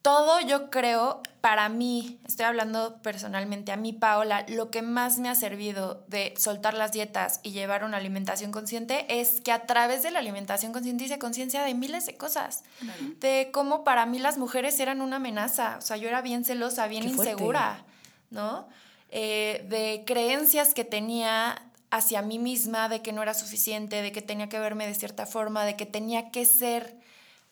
[0.04, 5.30] todo yo creo, para mí, estoy hablando personalmente, a mí Paola, lo que más me
[5.30, 10.04] ha servido de soltar las dietas y llevar una alimentación consciente es que a través
[10.04, 12.66] de la alimentación consciente hice conciencia de miles de cosas,
[13.22, 16.88] de cómo para mí las mujeres eran una amenaza, o sea, yo era bien celosa,
[16.88, 17.86] bien insegura,
[18.30, 18.68] ¿no?
[19.10, 24.22] Eh, de creencias que tenía hacia mí misma, de que no era suficiente, de que
[24.22, 27.03] tenía que verme de cierta forma, de que tenía que ser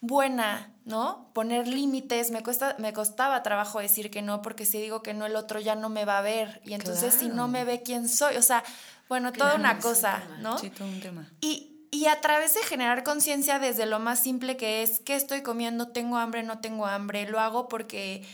[0.02, 1.30] buena, ¿no?
[1.34, 5.28] Poner límites, me, cuesta, me costaba trabajo decir que no, porque si digo que no,
[5.28, 6.60] el otro ya no me va a ver.
[6.66, 8.64] Y entonces si no me ve quién soy, o sea,
[9.08, 10.58] bueno, toda una cosa, ¿no?
[10.58, 11.30] Sí, todo un tema.
[11.40, 15.44] Y, y a través de generar conciencia desde lo más simple que es, ¿qué estoy
[15.44, 15.90] comiendo?
[15.90, 16.42] ¿Tengo hambre?
[16.44, 17.28] ¿No tengo hambre?
[17.30, 18.26] ¿Lo hago porque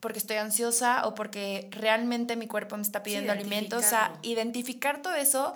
[0.00, 3.84] porque estoy ansiosa o porque realmente mi cuerpo me está pidiendo alimentos.
[3.84, 5.54] O sea, identificar todo eso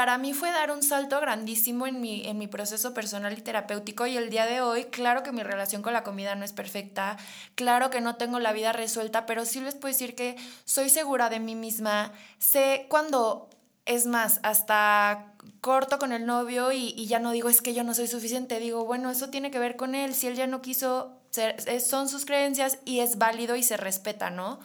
[0.00, 4.06] para mí fue dar un salto grandísimo en mi, en mi proceso personal y terapéutico
[4.06, 7.18] y el día de hoy, claro que mi relación con la comida no es perfecta,
[7.54, 11.28] claro que no tengo la vida resuelta, pero sí les puedo decir que soy segura
[11.28, 13.50] de mí misma, sé cuando,
[13.84, 17.92] es más, hasta corto con el novio y, ya no digo es que yo no
[17.92, 21.20] soy suficiente, digo, bueno, eso tiene que ver con él, si él ya no quiso,
[21.28, 24.60] ser, son sus creencias y es válido y se respeta, ¿no?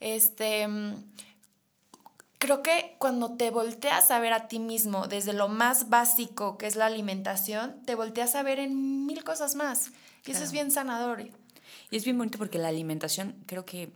[0.00, 0.68] Este
[2.38, 6.66] creo que cuando te volteas a ver a ti mismo desde lo más básico que
[6.66, 9.90] es la alimentación, te volteas a ver en mil cosas más.
[10.24, 11.20] Y eso es bien sanador.
[11.90, 13.92] Y es bien bonito porque la alimentación, creo que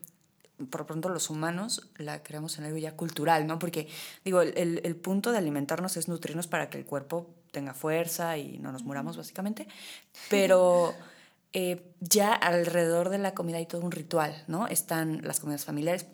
[0.70, 3.58] por pronto los humanos la creamos en algo ya cultural, ¿no?
[3.58, 3.88] Porque,
[4.24, 8.58] digo, el, el, punto de alimentarnos es nutrirnos para que el cuerpo tenga fuerza y
[8.58, 9.66] no nos muramos, básicamente.
[10.28, 10.94] Pero
[11.52, 14.68] eh, ya alrededor de la comida hay todo un ritual, ¿no?
[14.68, 16.06] Están las comidas familiares,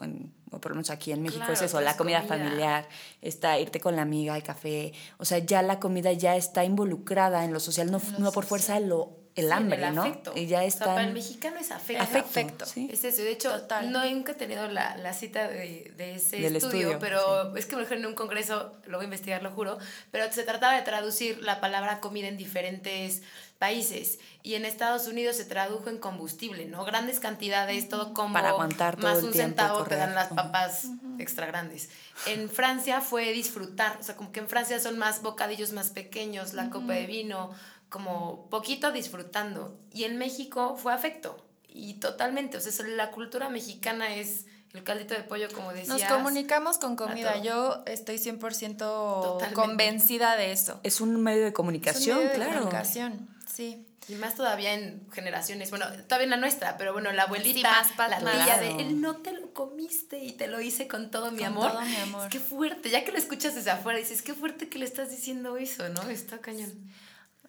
[0.56, 2.88] o por lo menos aquí en México es eso, la comida, familiar,
[3.22, 7.44] está irte con la amiga al café, o sea, ya la comida ya está involucrada
[7.44, 10.22] en lo social, no, no por fuerza lo el hambre, ¿no?
[10.34, 10.86] Y ya está.
[10.86, 12.02] para el mexicano es afecto.
[12.02, 12.64] Afecto.
[12.64, 13.22] Es eso.
[13.22, 13.52] De hecho,
[13.90, 17.98] no nunca he tenido la, la cita de, de ese estudio, pero es que mejor
[17.98, 19.78] en un congreso, lo voy a investigar, lo juro,
[20.10, 23.22] pero se trataba de traducir la palabra comida en diferentes
[23.58, 26.84] países y en Estados Unidos se tradujo en combustible, ¿no?
[26.84, 30.88] Grandes cantidades, todo como para aguantar todo más un centavo te dan las papas
[31.18, 31.88] extra grandes.
[32.26, 36.52] En Francia fue disfrutar, o sea, como que en Francia son más bocadillos más pequeños,
[36.52, 37.50] la copa de vino,
[37.88, 39.78] como poquito disfrutando.
[39.92, 45.14] Y en México fue afecto y totalmente, o sea, la cultura mexicana es el caldito
[45.14, 45.88] de pollo, como decías.
[45.88, 47.42] Nos comunicamos con comida.
[47.42, 50.80] Yo estoy 100% convencida de eso.
[50.82, 53.86] Es un medio de comunicación, es un medio De comunicación, sí.
[54.08, 58.18] Y más todavía en generaciones, bueno, todavía en la nuestra, pero bueno, la abuelita, la
[58.18, 61.72] tía de, él no te lo comiste y te lo hice con todo mi amor.
[61.72, 62.24] Todo mi amor.
[62.24, 65.10] Es que fuerte, ya que lo escuchas desde afuera, dices, qué fuerte que le estás
[65.10, 66.02] diciendo eso, ¿no?
[66.02, 66.72] Está cañón.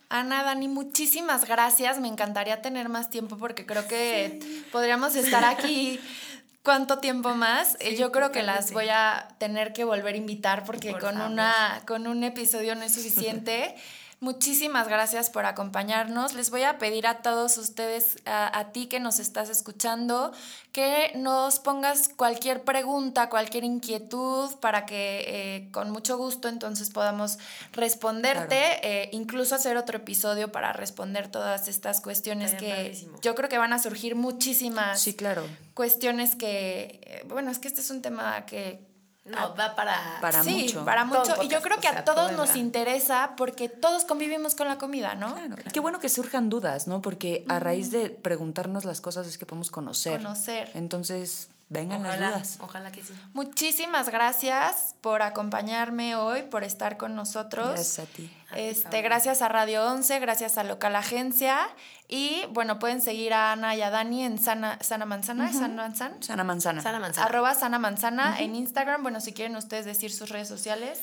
[0.09, 1.99] Ana, Dani, muchísimas gracias.
[1.99, 4.39] Me encantaría tener más tiempo porque creo que
[4.71, 5.99] podríamos estar aquí
[6.63, 7.77] cuánto tiempo más.
[7.79, 11.15] Sí, Yo creo que las voy a tener que volver a invitar porque Por con,
[11.15, 11.31] favor.
[11.31, 13.75] una, con un episodio no es suficiente.
[14.19, 16.33] Muchísimas gracias por acompañarnos.
[16.33, 20.31] Les voy a pedir a todos ustedes, a, a ti que nos estás escuchando,
[20.71, 27.37] que nos pongas cualquier pregunta, cualquier inquietud para que eh, con mucho gusto entonces podamos
[27.73, 33.59] responderte, eh, incluso hacer otro episodio para responder todas estas cuestiones que yo creo que
[33.59, 35.43] van a surgir muchísimas Sí, claro.
[35.75, 38.86] cuestiones que, eh, bueno, es que este es un tema que...
[39.27, 40.19] No, da para...
[40.21, 40.85] Para sí, mucho.
[40.85, 41.43] para mucho.
[41.43, 44.67] Y yo creo que o sea, a todos todo nos interesa porque todos convivimos con
[44.67, 45.33] la comida, ¿no?
[45.35, 45.55] Claro.
[45.71, 47.01] Qué bueno que surjan dudas, ¿no?
[47.01, 50.17] Porque a raíz de preguntarnos las cosas es que podemos conocer.
[50.17, 50.71] Conocer.
[50.73, 52.57] Entonces, vengan las Ojalá, dudas.
[52.61, 53.13] ojalá que sí.
[53.33, 57.67] Muchísimas gracias por acompañarme hoy, por estar con nosotros.
[57.71, 58.31] Gracias a ti.
[58.55, 61.67] Este, gracias a Radio 11, gracias a Local Agencia.
[62.07, 65.75] Y bueno, pueden seguir a Ana y a Dani en Sana, Sana Manzana, ¿es Sana
[65.75, 66.15] Manzana.
[66.21, 66.81] Sana manzana.
[66.81, 67.27] Sana manzana.
[67.27, 69.03] Arroba Sana Manzana en Instagram.
[69.03, 70.99] Bueno, si quieren ustedes decir sus redes sociales.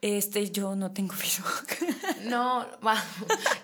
[0.00, 1.66] Este, yo no tengo Facebook.
[2.24, 2.66] No.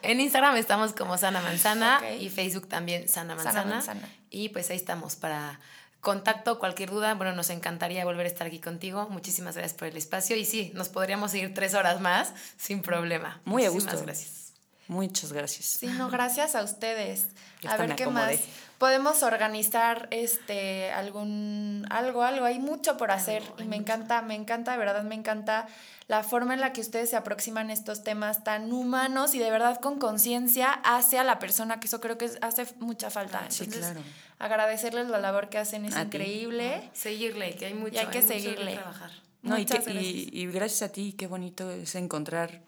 [0.03, 3.75] En Instagram estamos como Sana Manzana y Facebook también Sana Sana Manzana.
[3.77, 4.09] Manzana.
[4.31, 5.61] Y pues ahí estamos para
[6.05, 7.15] contacto, cualquier duda.
[7.15, 9.09] Bueno, nos encantaría volver a estar aquí contigo.
[9.11, 10.37] Muchísimas gracias por el espacio.
[10.37, 13.41] Y sí, nos podríamos seguir tres horas más sin problema.
[13.45, 14.01] Muy a gusto.
[14.01, 14.53] gracias.
[14.87, 15.65] Muchas gracias.
[15.65, 17.29] Sí, no, gracias a ustedes.
[17.67, 18.39] A ver qué más.
[18.79, 22.45] Podemos organizar este algún algo, algo.
[22.45, 25.67] Hay mucho por hacer y me encanta, me encanta, de verdad me encanta
[26.07, 29.51] la forma en la que ustedes se aproximan a estos temas tan humanos y de
[29.51, 33.47] verdad con conciencia hacia la persona, que eso creo que hace mucha falta.
[33.51, 34.07] Sí, Entonces, claro.
[34.39, 36.05] agradecerles la labor que hacen es A ti.
[36.17, 36.91] increíble.
[36.93, 37.95] Seguirle, que hay mucho.
[37.95, 38.75] Y hay que mucho que seguirle.
[38.75, 39.11] trabajar.
[39.43, 40.13] No, y, Muchas que- gracias.
[40.15, 42.63] y, y gracias a ti, qué bonito es encontrar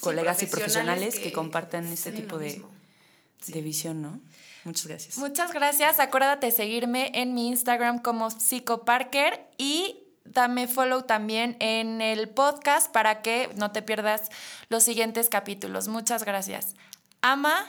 [0.00, 2.70] colegas y profesionales que, compartan este tipo de, mismo.
[3.46, 4.20] de visión, ¿no?
[4.64, 5.18] Muchas gracias.
[5.18, 6.00] Muchas gracias.
[6.00, 10.02] Acuérdate de seguirme en mi Instagram como Psico Parker y
[10.32, 14.30] dame follow también en el podcast para que no te pierdas
[14.68, 15.88] los siguientes capítulos.
[15.88, 16.74] Muchas gracias.
[17.22, 17.66] Ama,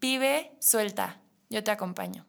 [0.00, 1.20] vive, suelta.
[1.50, 2.26] Yo te acompaño.